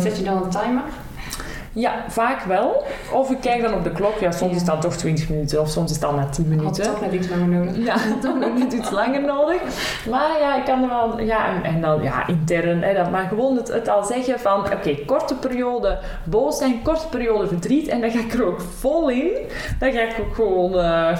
[0.00, 0.82] zet je dan een timer?
[1.76, 2.84] Ja, vaak wel.
[3.12, 4.18] Of ik kijk dan op de klok.
[4.18, 4.56] Ja, soms Ja.
[4.56, 6.84] is dan toch 20 minuten of soms is dan na 10 Had minuten.
[6.84, 7.76] toch net iets langer nodig.
[7.84, 9.60] Ja, toch nog niet iets langer nodig.
[10.10, 11.20] Maar ja, ik kan er wel...
[11.20, 12.82] Ja, en, en dan ja, intern.
[12.82, 14.60] Hè, dat, maar gewoon het, het al zeggen van...
[14.72, 17.88] Oké, korte periode boos zijn, korte periode verdriet.
[17.88, 19.28] En dan ga ik er ook vol in.
[19.78, 21.18] Dan ga ik ook gewoon eh,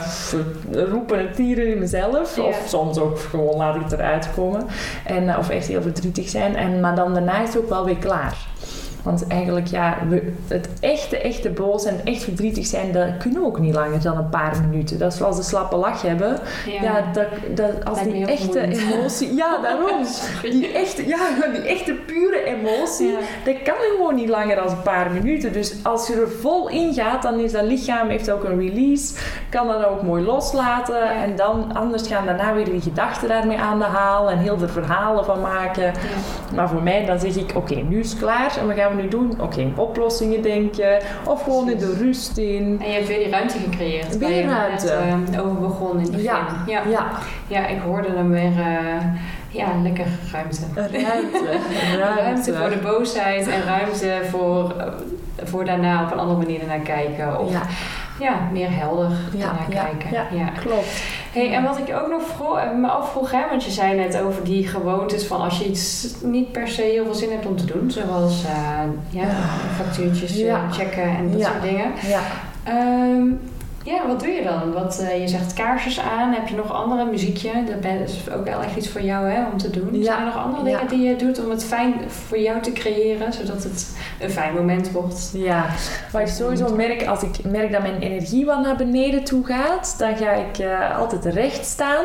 [0.90, 2.36] roepen en tieren in mezelf.
[2.36, 2.42] Ja.
[2.42, 4.66] Of soms ook gewoon laat ik het eruit komen.
[5.05, 6.57] En, eh, of echt heel verdrietig zijn.
[6.57, 8.36] En, maar dan daarna is het ook wel weer klaar.
[9.05, 13.46] Want eigenlijk, ja, we, het echte, echte boos en echt verdrietig zijn, dat kunnen we
[13.46, 14.98] ook niet langer dan een paar minuten.
[14.98, 16.38] Dat is zoals de slappe lach hebben.
[16.80, 19.34] Ja, dat, dat, als die echte emotie...
[19.34, 20.07] Ja, daarom.
[20.42, 21.18] Die echte, ja,
[21.55, 23.18] die echte pure emotie, Ja.
[23.44, 25.52] dat kan gewoon niet langer dan een paar minuten.
[25.52, 29.14] Dus als je er vol in gaat, dan is dat lichaam heeft ook een release.
[29.48, 30.98] Kan dat ook mooi loslaten.
[30.98, 31.22] Ja.
[31.22, 34.30] En dan, anders gaan daarna weer die gedachten daarmee aan de haal.
[34.30, 35.92] En heel er verhalen van maken.
[36.55, 38.57] Maar voor mij, dan zeg ik, oké, nu is het klaar.
[38.59, 39.40] En wat gaan we nu doen?
[39.40, 40.99] Oké, oplossingen denken.
[41.24, 42.78] Of gewoon in de rust in.
[42.82, 44.18] En je hebt weer die ruimte gecreëerd.
[44.18, 45.32] waar Weer je net, ruimte.
[45.36, 46.22] eh, over begon in begin.
[46.22, 46.82] Ja, ja.
[46.88, 47.07] ja.
[47.47, 48.42] Ja, ik hoorde hem weer.
[48.59, 49.05] eh,
[49.49, 50.61] ja, lekker ruimte.
[50.99, 51.59] Ruimte.
[51.99, 54.86] Ruimte voor de boosheid en ruimte voor, eh,
[55.45, 57.40] voor daarna op een andere manier ernaar kijken.
[57.40, 57.62] Of ja,
[58.21, 60.11] Ja, meer helder Ja, ja, kijken.
[60.12, 60.27] ja.
[60.33, 60.49] Ja.
[60.61, 61.03] klopt.
[61.33, 64.21] Hey, en wat ik ook nog vroeg, eh, me afvroeg, hè, want je zei net
[64.21, 67.57] over die gewoontes van als je iets niet per se heel veel zin hebt om
[67.57, 69.27] te doen, zoals eh, ja,
[69.77, 71.93] factuurtjes eh, checken en dat soort dingen.
[72.07, 72.21] Ja.
[72.65, 73.27] Ehm,
[73.85, 74.72] ja, wat doe je dan?
[74.72, 76.32] Wat, eh, je zegt kaarsjes aan.
[76.32, 77.51] Heb je nog andere muziekje?
[77.66, 79.89] Dat is ook wel echt iets voor jou hè, om te doen.
[79.93, 80.05] Ja.
[80.05, 80.78] Zijn er nog andere Ja.
[80.78, 84.55] dingen die je doet om het fijn voor jou te creëren, zodat het een fijn
[84.55, 85.30] moment wordt?
[85.35, 85.66] Ja,
[86.12, 89.95] wat ik sowieso merk, als ik merk dat mijn energie wat naar beneden toe gaat,
[89.99, 92.05] dan ga ik eh, altijd recht staan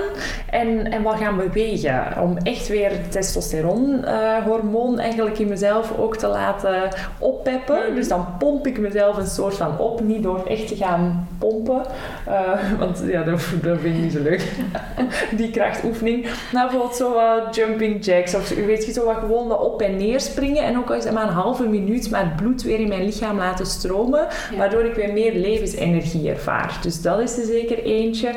[0.49, 2.03] en, en wat gaan bewegen.
[2.21, 7.79] Om echt weer het testosteronhormoon eigenlijk in mezelf ook te laten oppeppen.
[7.85, 7.95] Mhm.
[7.95, 11.67] Dus dan pomp ik mezelf een soort van op, niet door echt te gaan pompen.
[12.25, 14.51] Eh, want ja, dat, dat vind ik niet zo leuk.
[15.37, 16.27] Die krachtoefening.
[16.53, 19.97] Maar bijvoorbeeld zo wat jumping jacks of weet je, zo wat gewoon wat op en
[19.97, 20.63] neer springen.
[20.63, 23.37] En ook al is maar een halve minuut, maar het bloed weer in mijn lichaam
[23.37, 24.27] laten stromen.
[24.51, 24.57] Ja.
[24.57, 26.79] Waardoor ik weer meer levensenergie ervaar.
[26.81, 28.31] Dus dat is er zeker eentje.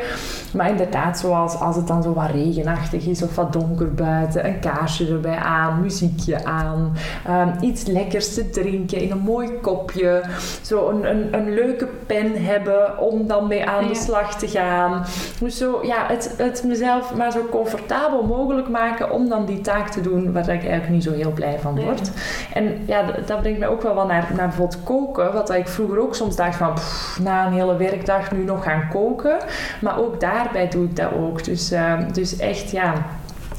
[0.52, 4.60] Maar inderdaad, zoals als het dan zo wat regenachtig is of wat donker buiten, een
[4.60, 6.92] kaarsje erbij aan, muziekje aan,
[7.26, 10.22] ehm, iets lekkers te drinken in een mooi kopje,
[10.62, 15.04] zo een, een, een leuke pen hebben om dan mee aan de slag te gaan.
[15.40, 19.88] Dus zo, ja, het, het mezelf maar zo comfortabel mogelijk maken om dan die taak
[19.88, 22.10] te doen waar ik eigenlijk niet zo heel blij van word.
[22.54, 25.32] En ja, dat brengt mij ook wel wat naar, naar bijvoorbeeld koken.
[25.32, 28.88] Wat ik vroeger ook soms dacht van, pff, na een hele werkdag nu nog gaan
[28.88, 29.36] koken.
[29.80, 31.44] Maar ook daarbij doe ik dat ook.
[31.44, 32.94] Dus, eh, dus echt, ja,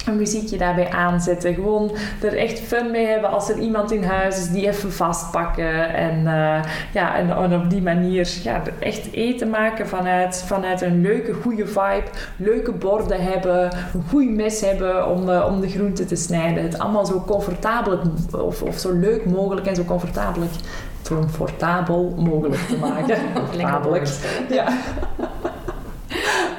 [0.06, 1.54] een muziekje daarbij aanzetten.
[1.54, 1.92] Gewoon
[2.22, 5.94] er echt fun mee hebben als er iemand in huis is die even vastpakken.
[5.94, 11.02] En, eh, ja, en, en op die manier ja, echt eten maken vanuit, vanuit een
[11.02, 12.08] leuke, goede vibe.
[12.38, 13.64] Leuke borden hebben.
[13.94, 16.64] Een goed mes hebben om, eh, om de groenten te snijden.
[16.64, 18.00] Het allemaal zo comfortabel
[18.32, 20.48] of, of zo leuk mogelijk en zo comfortabel
[21.08, 23.18] comfortabel mogelijk te maken.
[23.84, 24.20] Woord.
[24.50, 24.68] Ja.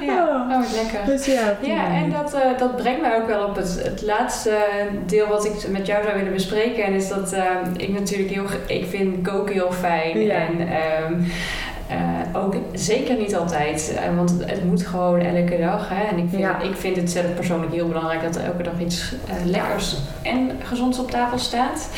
[0.05, 1.05] Ja, oh, wat lekker.
[1.05, 1.25] Dus
[1.61, 4.57] ja, en dat, eh, dat brengt mij ook wel op het, het laatste
[5.05, 6.83] deel wat ik met jou zou willen bespreken.
[6.83, 7.43] En is dat eh,
[7.77, 8.45] ik natuurlijk heel...
[8.67, 10.19] Ik vind koken heel fijn.
[10.19, 10.33] Ja.
[10.33, 11.13] En ehm,
[11.87, 13.99] eh, ook zeker niet altijd.
[14.15, 15.89] want het, het moet gewoon elke dag.
[15.89, 16.03] Hè?
[16.03, 16.61] En ik vind, Ja.
[16.61, 19.13] ik vind het zelf persoonlijk heel belangrijk dat er elke dag iets
[19.45, 21.89] lekkers en gezonds op tafel staat.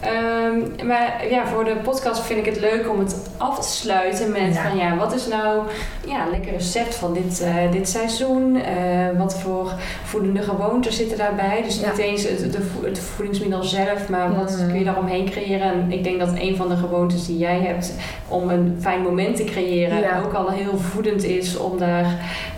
[0.00, 4.30] Ehm, maar ja, voor de podcast vind ik het leuk om het af te sluiten
[4.32, 4.68] met Ja.
[4.68, 5.62] van ja, wat is nou
[6.06, 8.56] ja, een lekker recept van dit, eh, dit seizoen?
[8.56, 9.72] Eh, wat voor
[10.04, 11.62] voedende gewoonten zitten daarbij?
[11.64, 11.88] Dus Ja.
[11.90, 14.66] niet eens het, de, vo- het voedingsmiddel zelf, maar wat Mm.
[14.68, 15.72] kun je daaromheen creëren?
[15.72, 17.92] En ik denk dat een van de gewoontes die jij hebt
[18.28, 20.20] om een fijn moment te creëren Ja.
[20.24, 22.06] ook al heel voedend is om daar,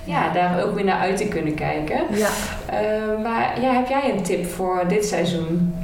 [0.04, 1.96] ja, daar ook weer naar uit te kunnen kijken.
[2.14, 2.28] Ja.
[2.66, 5.74] Eh, maar ja, heb jij een tip voor dit seizoen?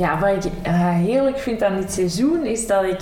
[0.00, 3.00] Ja, wat ik eh, heerlijk vind aan dit seizoen is dat ik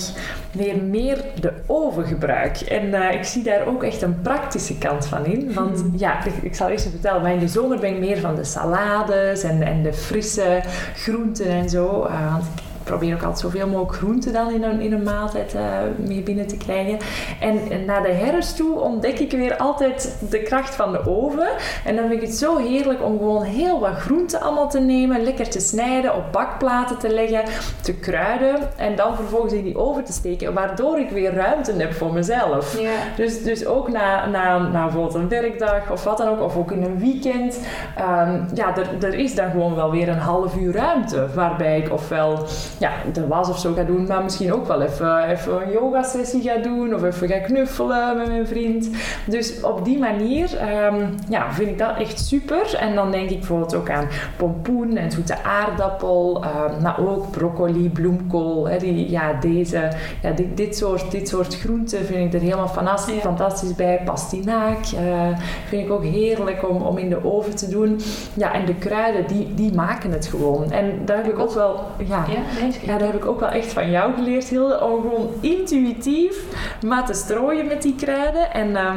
[0.53, 2.61] weer meer de oven gebruik.
[2.61, 5.53] En eh, ik zie daar ook echt een praktische kant van in.
[5.55, 5.97] Want Mhm.
[5.97, 8.35] ja, ik, ik zal eerst even vertellen, maar in de zomer ben ik meer van
[8.35, 10.61] de salades en, en de frisse
[10.95, 12.05] groenten en zo.
[12.05, 15.55] Eh, want ik probeer ook altijd zoveel mogelijk groenten dan in een, in een maaltijd
[15.55, 15.63] eh,
[15.97, 16.99] mee binnen te krijgen.
[17.41, 21.49] En, en naar de herfst toe ontdek ik weer altijd de kracht van de oven.
[21.85, 25.23] En dan vind ik het zo heerlijk om gewoon heel wat groenten allemaal te nemen,
[25.23, 27.43] lekker te snijden, op bakplaten te leggen,
[27.81, 31.93] te kruiden en dan vervolgens in die oven te steken, waardoor ik weer ruimte heb
[31.93, 32.81] voor mezelf.
[32.81, 32.91] Ja.
[33.17, 36.73] Dus, dus ook na, na, na bijvoorbeeld een werkdag of wat dan ook, of ook
[36.73, 37.61] in een weekend,
[37.97, 41.93] ehm, ja, er, er is dan gewoon wel weer een half uur ruimte, waarbij ik
[41.93, 42.47] ofwel
[42.79, 46.03] ja, de was of zo ga doen, maar misschien ook wel even, even een yoga
[46.03, 48.91] sessie ga doen of even ga knuffelen met mijn vriend.
[49.27, 52.75] Dus op die manier ehm, ja, vind ik dat echt super.
[52.75, 57.91] En dan denk ik bijvoorbeeld ook aan pompoen en zoete aardappel, um, maar ook broccoli,
[57.91, 58.69] bloemkool.
[58.79, 59.89] Die, ja, deze,
[60.23, 64.01] ja, dit, dit, soort, dit soort groenten vind ik er helemaal fantastisch, fantastisch bij.
[64.05, 68.01] Pastinaak uh, vind ik ook heerlijk om, om in de oven te doen.
[68.35, 70.71] Ja, en de kruiden, die, die maken het gewoon.
[70.73, 73.91] En daar heb ik ook wel, ja, ja, daar heb ik ook wel echt van
[73.91, 76.43] jou geleerd, Hilde, om gewoon intuïtief
[76.87, 78.53] maar te strooien met die kruiden.
[78.53, 78.69] En...
[78.69, 78.91] Uh,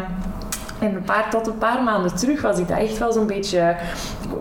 [0.81, 3.75] en een paar, tot een paar maanden terug was ik dat echt wel zo'n beetje...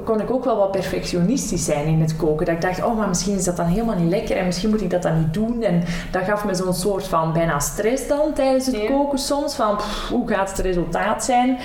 [0.05, 2.47] Kon ik ook wel wat perfectionistisch zijn in het koken.
[2.47, 4.37] Dat ik dacht, oh, maar misschien is dat dan helemaal niet lekker.
[4.37, 5.63] En misschien moet ik dat dan niet doen.
[5.63, 9.55] En dat gaf me zo'n soort van bijna stress dan tijdens het koken soms.
[9.55, 9.79] Van,
[10.11, 11.59] hoe gaat het resultaat zijn?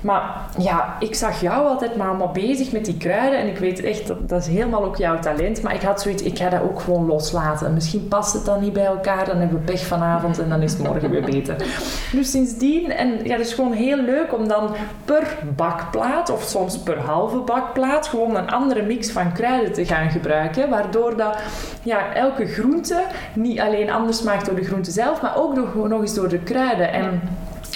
[0.00, 3.38] Maar ja, ik zag jou altijd maar allemaal bezig met die kruiden.
[3.38, 5.62] En ik weet echt, dat, dat is helemaal ook jouw talent.
[5.62, 7.74] Maar ik had zoiets, ik ga dat ook gewoon loslaten.
[7.74, 9.24] Misschien past het dan niet bij elkaar.
[9.24, 11.56] Dan hebben we pech vanavond en dan is het morgen weer beter.
[12.12, 14.70] Dus sindsdien, en ja, het is gewoon heel leuk om dan
[15.04, 20.10] per bakplaat of soms per halve bakplaat gewoon een andere mix van kruiden te gaan
[20.10, 20.68] gebruiken.
[20.68, 21.38] Waardoor dat
[21.82, 23.02] ja, elke groente
[23.34, 26.38] niet alleen anders smaakt door de groente zelf, maar ook nog, nog eens door de
[26.38, 26.92] kruiden.
[26.92, 27.20] En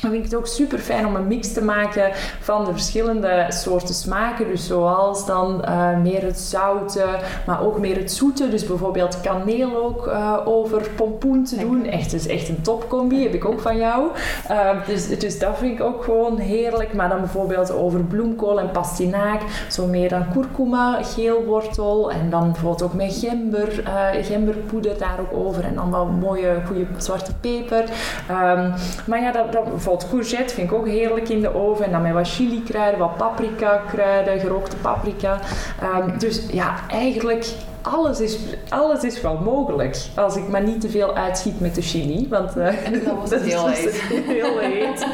[0.00, 3.46] dan vind ik het ook super fijn om een mix te maken van de verschillende
[3.48, 4.46] soorten smaken.
[4.48, 7.04] Dus zoals dan uh, meer het zoute,
[7.46, 8.48] maar ook meer het zoete.
[8.48, 11.86] Dus bijvoorbeeld kaneel ook uh, over pompoen te doen.
[11.86, 14.06] Echt, dus echt een topcombi, heb ik ook van jou.
[14.50, 16.94] Uh, dus, dus dat vind ik ook gewoon heerlijk.
[16.94, 19.40] Maar dan bijvoorbeeld over bloemkool en pastinaak.
[19.70, 22.10] Zo meer dan kurkuma, geelwortel.
[22.10, 23.82] En dan bijvoorbeeld ook met gember,
[24.22, 25.64] gemberpoeder daar ook over.
[25.64, 27.82] En dan wel mooie, goede zwarte peper.
[28.30, 28.72] Um,
[29.06, 31.84] maar ja, dat, dat bijvoorbeeld courgette vind ik ook heerlijk in de oven.
[31.84, 35.40] En dan met wat chili kruiden, wat paprika kruiden, gerookte paprika.
[35.82, 37.46] Um, dus ja, eigenlijk
[37.82, 38.38] alles is,
[38.68, 39.96] alles is wel mogelijk.
[40.14, 42.26] Als ik maar niet te veel uitschiet met de chili.
[42.28, 44.00] Want uh, en dan wordt het heel heet.
[44.38, 45.06] heel heet.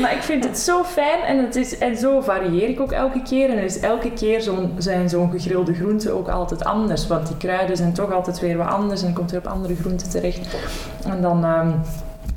[0.00, 3.22] maar ik vind het zo fijn en, het is, en zo varieer ik ook elke
[3.22, 3.50] keer.
[3.50, 7.06] En is elke keer zo'n, zijn zo'n gegrilde groenten ook altijd anders.
[7.06, 10.10] Want die kruiden zijn toch altijd weer wat anders en komt weer op andere groenten
[10.10, 10.56] terecht.
[11.04, 11.44] En dan...
[11.44, 11.80] Um,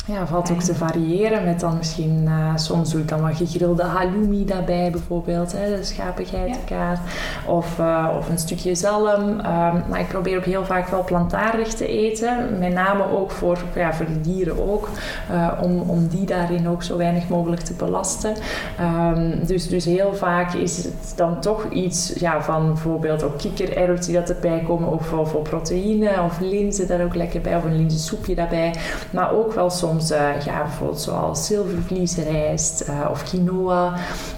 [0.05, 3.83] ja, valt ook te variëren met dan misschien, uh, soms doe ik dan wat gegrilde
[3.83, 6.99] halloumi daarbij bijvoorbeeld, hè, de schapengeitenkaart.
[6.99, 7.51] Ja.
[7.51, 9.29] Of, uh, of een stukje zalm.
[9.29, 12.59] Um, maar ik probeer ook heel vaak wel plantaardig te eten.
[12.59, 14.89] Met name ook voor, ja, voor de dieren ook.
[15.31, 18.33] Uh, om, om die daarin ook zo weinig mogelijk te belasten.
[18.81, 24.05] Um, dus, dus heel vaak is het dan toch iets ja, van bijvoorbeeld ook kikkererwten
[24.11, 24.91] die dat erbij komen.
[24.91, 27.55] Of, of, of proteïne of linzen daar ook lekker bij.
[27.55, 28.73] Of een linzensoepje daarbij.
[29.11, 33.93] Maar ook wel soms soms uh, ja, bijvoorbeeld zoals zilvervliesrijst uh, of quinoa,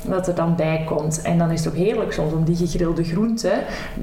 [0.05, 1.21] wat er dan bij komt.
[1.21, 3.51] En dan is het ook heerlijk soms om die gegrilde groenten,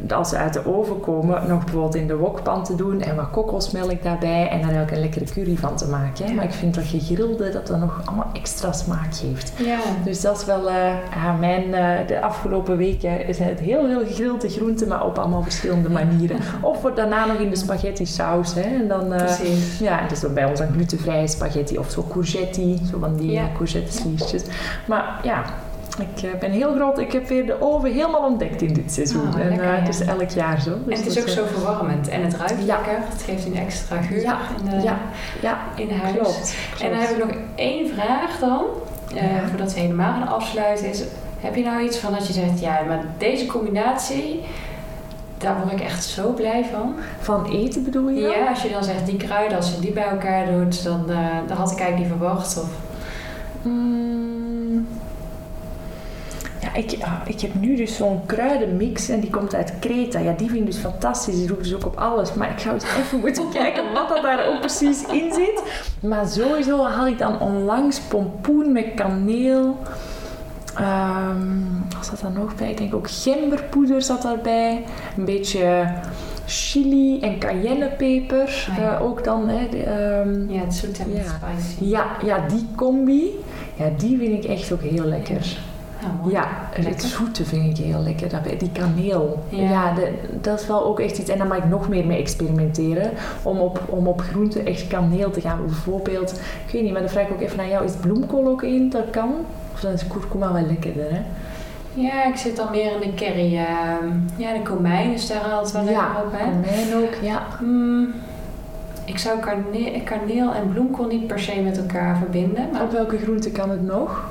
[0.08, 3.30] als ze uit de oven komen, nog bijvoorbeeld in de wokpan te doen en wat
[3.30, 6.26] kokosmelk daarbij en daar ook een lekkere curry van te maken.
[6.26, 6.32] Hè.
[6.32, 9.52] Maar ik vind dat gegrilde, dat dat nog allemaal extra smaak geeft.
[9.56, 9.78] Ja.
[10.04, 11.70] Dus dat is wel uh, mijn,
[12.06, 16.36] de afgelopen weken is het heel veel gegrilde groenten, maar op allemaal verschillende manieren.
[16.60, 18.54] Of wordt daarna nog in de spaghetti saus.
[18.54, 18.60] Hè.
[18.60, 19.12] En dan.
[19.78, 23.30] Ja, het is dan bij ons een glutenvrije spaghetti of zo courgetti, zo van die
[23.30, 23.48] ja.
[23.56, 24.42] courgette sliertjes.
[24.86, 25.44] Maar ja,
[25.98, 26.98] ik uh, ben heel groot.
[26.98, 29.28] Ik heb weer de oven helemaal ontdekt in dit seizoen.
[29.34, 29.78] Oh, en lekker, uh, ja.
[29.78, 30.70] het is elk jaar zo.
[30.86, 32.08] Dus en het is ook zo verwarmend.
[32.08, 32.76] En het ruikt Ja.
[32.76, 32.96] lekker.
[33.08, 34.98] Het geeft een extra geur Ja, in, de, ja,
[35.42, 36.14] ja, in huis.
[36.16, 36.54] klopt.
[36.82, 38.64] En dan heb ik nog één vraag dan.
[39.14, 39.48] eh, Ja.
[39.48, 40.88] Voordat we helemaal gaan afsluiten.
[40.90, 41.02] Is,
[41.40, 42.60] heb je nou iets van dat je zegt...
[42.60, 44.40] Ja, maar deze combinatie...
[45.42, 46.94] Daar word ik echt zo blij van.
[47.20, 48.20] Van eten bedoel je?
[48.20, 51.16] Ja, als je dan zegt die kruiden, als je die bij elkaar doet, dan eh
[51.46, 52.58] dat had ik eigenlijk niet verwacht.
[52.58, 52.68] Of,
[53.62, 54.86] Mm.
[56.60, 60.18] Ja, ik, ah, ik heb nu dus zo'n kruidenmix en die komt uit Kreta.
[60.18, 61.34] Ja, die vind ik dus fantastisch.
[61.34, 62.34] Die roepen dus ook op alles.
[62.34, 65.62] Maar ik ga eens even moeten kijken wat dat daar ook precies in zit.
[66.00, 69.78] Maar sowieso had ik dan onlangs pompoen met kaneel.
[70.76, 71.36] Ehm
[71.96, 72.70] wat zat daar nog bij?
[72.70, 74.84] Ik denk ook gemberpoeder zat daarbij.
[75.16, 75.84] Een beetje
[76.46, 78.66] chili en cayennepeper.
[78.70, 78.94] Ah, ja.
[78.96, 81.32] Eh, ook dan, hè, de, ehm, ja, het zoet en het Ja.
[81.56, 81.84] spicy.
[81.90, 83.30] ja, ja, die combi,
[83.74, 85.56] ja, die vind ik echt ook heel lekker.
[86.28, 87.08] Ja, het Lekker.
[87.08, 88.56] zoete vind ik heel lekker daarbij.
[88.56, 89.44] Die kaneel.
[89.48, 89.94] Ja.
[89.94, 91.30] De- dat is wel ook echt iets.
[91.30, 93.10] En daar mag ik nog meer mee experimenteren.
[93.42, 95.58] Om op, om op groenten echt kaneel te gaan.
[95.66, 96.32] Bijvoorbeeld,
[96.66, 97.84] ik weet niet, maar dan vraag ik ook even naar jou.
[97.84, 98.90] Is bloemkool ook in?
[98.90, 99.30] Dat kan?
[99.82, 101.20] Dan is kurkuma wel lekkerder, hè?
[101.94, 103.56] Ja, ik zit dan meer in de curry.
[103.56, 104.06] ehm,
[104.36, 106.44] ja, de komijn is daar altijd wel lekker op, hè?
[106.50, 107.42] komijn ook, ja.
[107.58, 108.14] Hmm,
[109.04, 112.64] ik zou karne- kaneel en bloemkool niet per se met elkaar verbinden.
[112.72, 114.24] Maar Op welke groente kan het nog?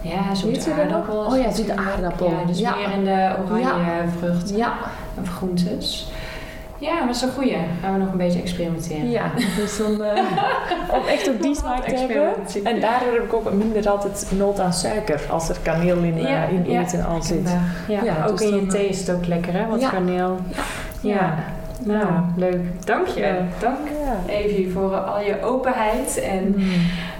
[0.00, 0.78] ja, zoete nog?
[0.78, 1.34] aardappels.
[1.34, 1.96] Oh ja, zoete natuurlijk.
[1.96, 2.30] aardappel.
[2.30, 2.74] Ja, dus Ja.
[2.76, 4.72] meer in de oranje vruchten Ja,
[5.20, 6.10] of groentes.
[6.84, 7.56] Ja, maar dat is een goeie.
[7.80, 9.10] Gaan we nog een beetje experimenteren.
[9.10, 10.12] Ja, dus dan, uh,
[10.96, 12.34] om echt op die smaak te hebben.
[12.64, 16.48] En daardoor heb ik ook minder altijd nood aan suiker als er kaneel in, ja,
[16.48, 16.80] uh, in ja.
[16.80, 17.50] eten al zit.
[17.88, 20.38] Ja, ja ook dus in je thee is het ook lekker hè, wat kaneel.
[21.00, 21.34] ja.
[21.84, 22.60] Nou, leuk.
[22.84, 23.40] Dank je.
[23.60, 23.78] Dank
[24.26, 26.70] Evie voor al je openheid en mm.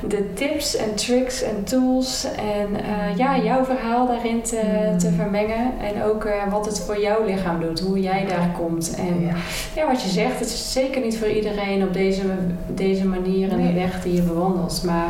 [0.09, 2.27] de tips en tricks en tools.
[2.37, 4.99] En uh, ja, jouw verhaal daarin te, mm.
[4.99, 5.73] te vermengen.
[5.81, 8.95] En ook uh, wat het voor jouw lichaam doet, hoe jij daar komt.
[8.95, 9.35] En ja.
[9.75, 9.87] ja.
[9.87, 12.23] wat je zegt, het is zeker niet voor iedereen op deze,
[12.67, 14.83] deze manier en de weg die je bewandelt.
[14.85, 15.09] Maar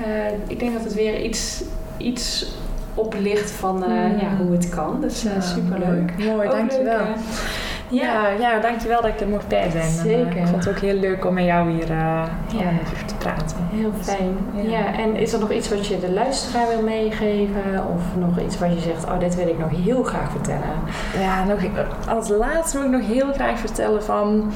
[0.00, 0.06] uh,
[0.46, 1.62] ik denk dat het weer iets,
[1.96, 2.46] iets
[2.94, 4.18] oplicht van mm.
[4.20, 5.00] ja, hoe het kan.
[5.00, 6.12] Dus superleuk.
[6.18, 6.98] Mooi, dankjewel.
[6.98, 7.16] Leuk,
[7.88, 8.28] ja.
[8.38, 9.90] ja, dankjewel dat ik er mocht bij zijn.
[9.90, 10.36] Zeker.
[10.36, 12.70] ik vond het ook heel leuk om met jou hier uh, ja.
[12.86, 13.56] even te praten.
[13.70, 14.36] Heel fijn.
[14.68, 14.94] Ja.
[14.98, 17.86] en is er nog iets wat je de luisteraar wil meegeven?
[17.94, 20.74] Of nog iets wat je zegt, oh, dit wil ik nog heel graag vertellen?
[21.18, 21.58] Ja, nog,
[22.08, 24.52] als laatste wil ik nog heel graag vertellen van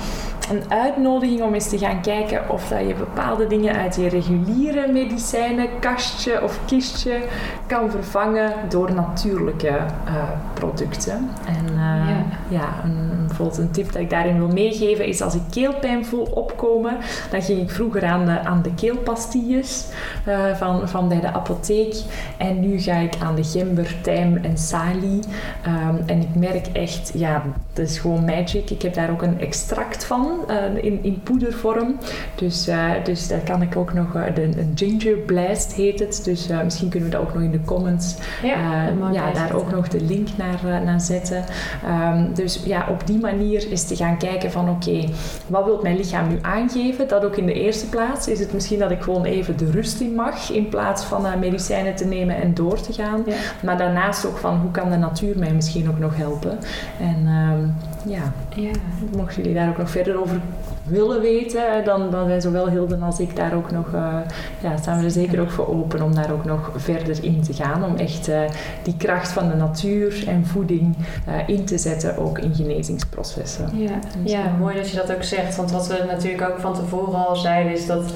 [0.50, 4.92] een uitnodiging om eens te gaan kijken of dat je bepaalde dingen uit je reguliere
[4.92, 7.20] medicijnenkastje of kistje
[7.66, 10.14] kan vervangen door natuurlijke uh,
[10.54, 11.30] producten.
[11.46, 12.24] En ja.
[12.48, 13.07] ja, een
[13.38, 16.96] bijvoorbeeld een tip dat ik daarin wil meegeven is als ik keelpijn voel opkomen,
[17.30, 19.86] dan ging ik vroeger aan de, aan de keelpastilles
[20.28, 21.96] uh, van, van bij de apotheek.
[22.36, 25.20] En nu ga ik aan de gember, tijm en salie.
[25.66, 28.70] Um, en ik merk echt, ja, dat is gewoon magic.
[28.70, 31.96] Ik heb daar ook een extract van uh, in, in poedervorm.
[32.34, 36.20] Dus, uh, dus daar kan ik ook nog, de, een ginger blast heet het.
[36.24, 39.88] Dus misschien kunnen we dat ook nog in de comments, ja, ja daar ook nog
[39.88, 41.44] de link naar, naar zetten.
[41.84, 43.27] Um, dus ja, op die manier
[43.70, 45.04] is te gaan kijken van oké,
[45.46, 47.08] wat wil mijn lichaam nu aangeven?
[47.08, 48.28] Dat ook in de eerste plaats.
[48.28, 51.34] Is het misschien dat ik gewoon even de rust in mag in plaats van uh,
[51.34, 53.24] medicijnen te nemen en door te gaan.
[53.62, 56.58] Maar daarnaast ook van hoe kan de natuur mij misschien ook nog helpen?
[57.00, 58.70] En uh, ja, ja,
[59.16, 60.40] mochten jullie daar ook nog verder over
[60.84, 64.16] willen weten, dan, dan zijn zowel Hilden als ik daar ook nog, uh,
[64.62, 67.52] ja, staan we er zeker ook voor open om daar ook nog verder in te
[67.52, 67.84] gaan.
[67.84, 68.40] Om echt uh,
[68.82, 70.96] die kracht van de natuur en voeding
[71.28, 73.78] uh, in te zetten, ook in genezingsprocessen.
[73.78, 75.56] Ja, dus, ja mooi dat je dat ook zegt.
[75.56, 78.12] Want wat we natuurlijk ook van tevoren al zeiden, is dat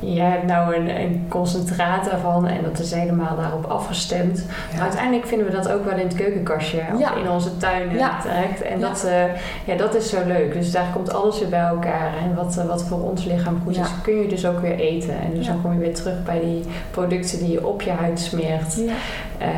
[0.00, 4.46] je hebt nou een, een concentraat daarvan en dat is helemaal daarop afgestemd.
[4.72, 8.20] Maar uiteindelijk vinden we dat ook wel in het keukenkastje of in onze tuin ja.
[8.20, 8.62] terecht.
[8.62, 9.24] En dat, uh,
[9.64, 10.52] ja, dat is zo leuk.
[10.52, 12.12] Dus daar komt alles weer bij elkaar.
[12.22, 15.20] En wat, uh, wat voor ons lichaam goed is, kun je dus ook weer eten.
[15.20, 18.20] En dus dan kom je weer terug bij die producten die je op je huid
[18.20, 18.78] smeert.
[18.78, 19.48] Uh,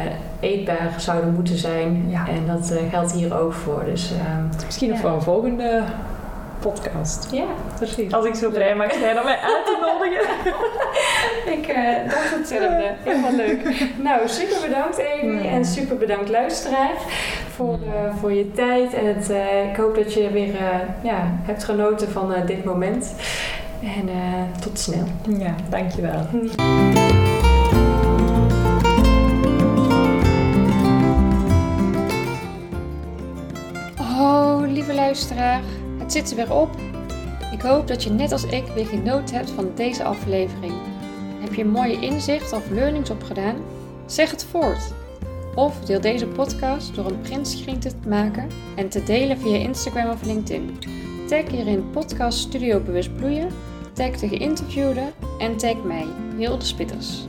[0.40, 2.14] eetbaar zouden moeten zijn.
[2.28, 3.84] En dat geldt hier ook voor.
[3.84, 4.12] Dus,
[4.64, 5.82] Misschien nog voor een volgende
[6.60, 7.28] podcast.
[7.32, 7.44] Ja,
[7.84, 8.12] precies.
[8.12, 10.34] Als ik zo vrij mag zijn om mij uit te nodigen.
[11.58, 12.94] ik uh, dacht hetzelfde.
[13.04, 13.84] Helemaal leuk.
[14.02, 16.94] Nou, super bedankt Amy en super bedankt luisteraar
[17.54, 18.94] voor, uh, voor je tijd.
[18.94, 20.54] En het, uh, ik hoop dat je weer
[21.02, 23.14] ja, hebt genoten van dit moment.
[23.82, 24.08] En
[24.60, 25.04] tot snel.
[25.38, 26.26] Ja, dankjewel.
[34.00, 35.60] Oh, lieve luisteraar
[36.06, 36.91] zit er weer op.
[37.62, 40.72] Ik hoop dat je net als ik weer genoten hebt van deze aflevering.
[41.40, 43.56] Heb je mooie inzicht of learnings opgedaan?
[44.06, 44.92] Zeg het voort.
[45.54, 50.24] Of deel deze podcast door een printscreen te maken en te delen via Instagram of
[50.24, 50.78] LinkedIn.
[51.28, 53.48] Tag hierin podcast Studio Bewust Bloeien,
[53.92, 56.06] tag de geïnterviewde en tag mij,
[56.36, 57.26] Hilde Spitters.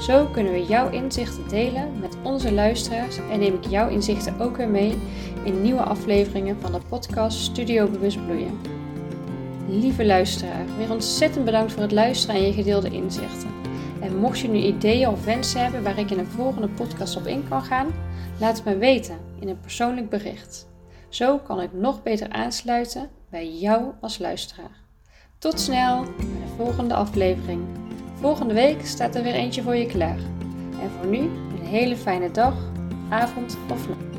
[0.00, 4.56] Zo kunnen we jouw inzichten delen met onze luisteraars en neem ik jouw inzichten ook
[4.56, 4.98] weer mee
[5.44, 8.79] in nieuwe afleveringen van de podcast Studio Bewust Bloeien.
[9.70, 13.50] Lieve luisteraar, weer ontzettend bedankt voor het luisteren en je gedeelde inzichten.
[14.00, 17.26] En mocht je nu ideeën of wensen hebben waar ik in een volgende podcast op
[17.26, 17.86] in kan gaan,
[18.40, 20.68] laat het me weten in een persoonlijk bericht.
[21.08, 24.80] Zo kan ik nog beter aansluiten bij jou als luisteraar.
[25.38, 27.62] Tot snel bij de volgende aflevering.
[28.14, 30.18] Volgende week staat er weer eentje voor je klaar.
[30.82, 32.54] En voor nu een hele fijne dag,
[33.08, 34.09] avond of nacht.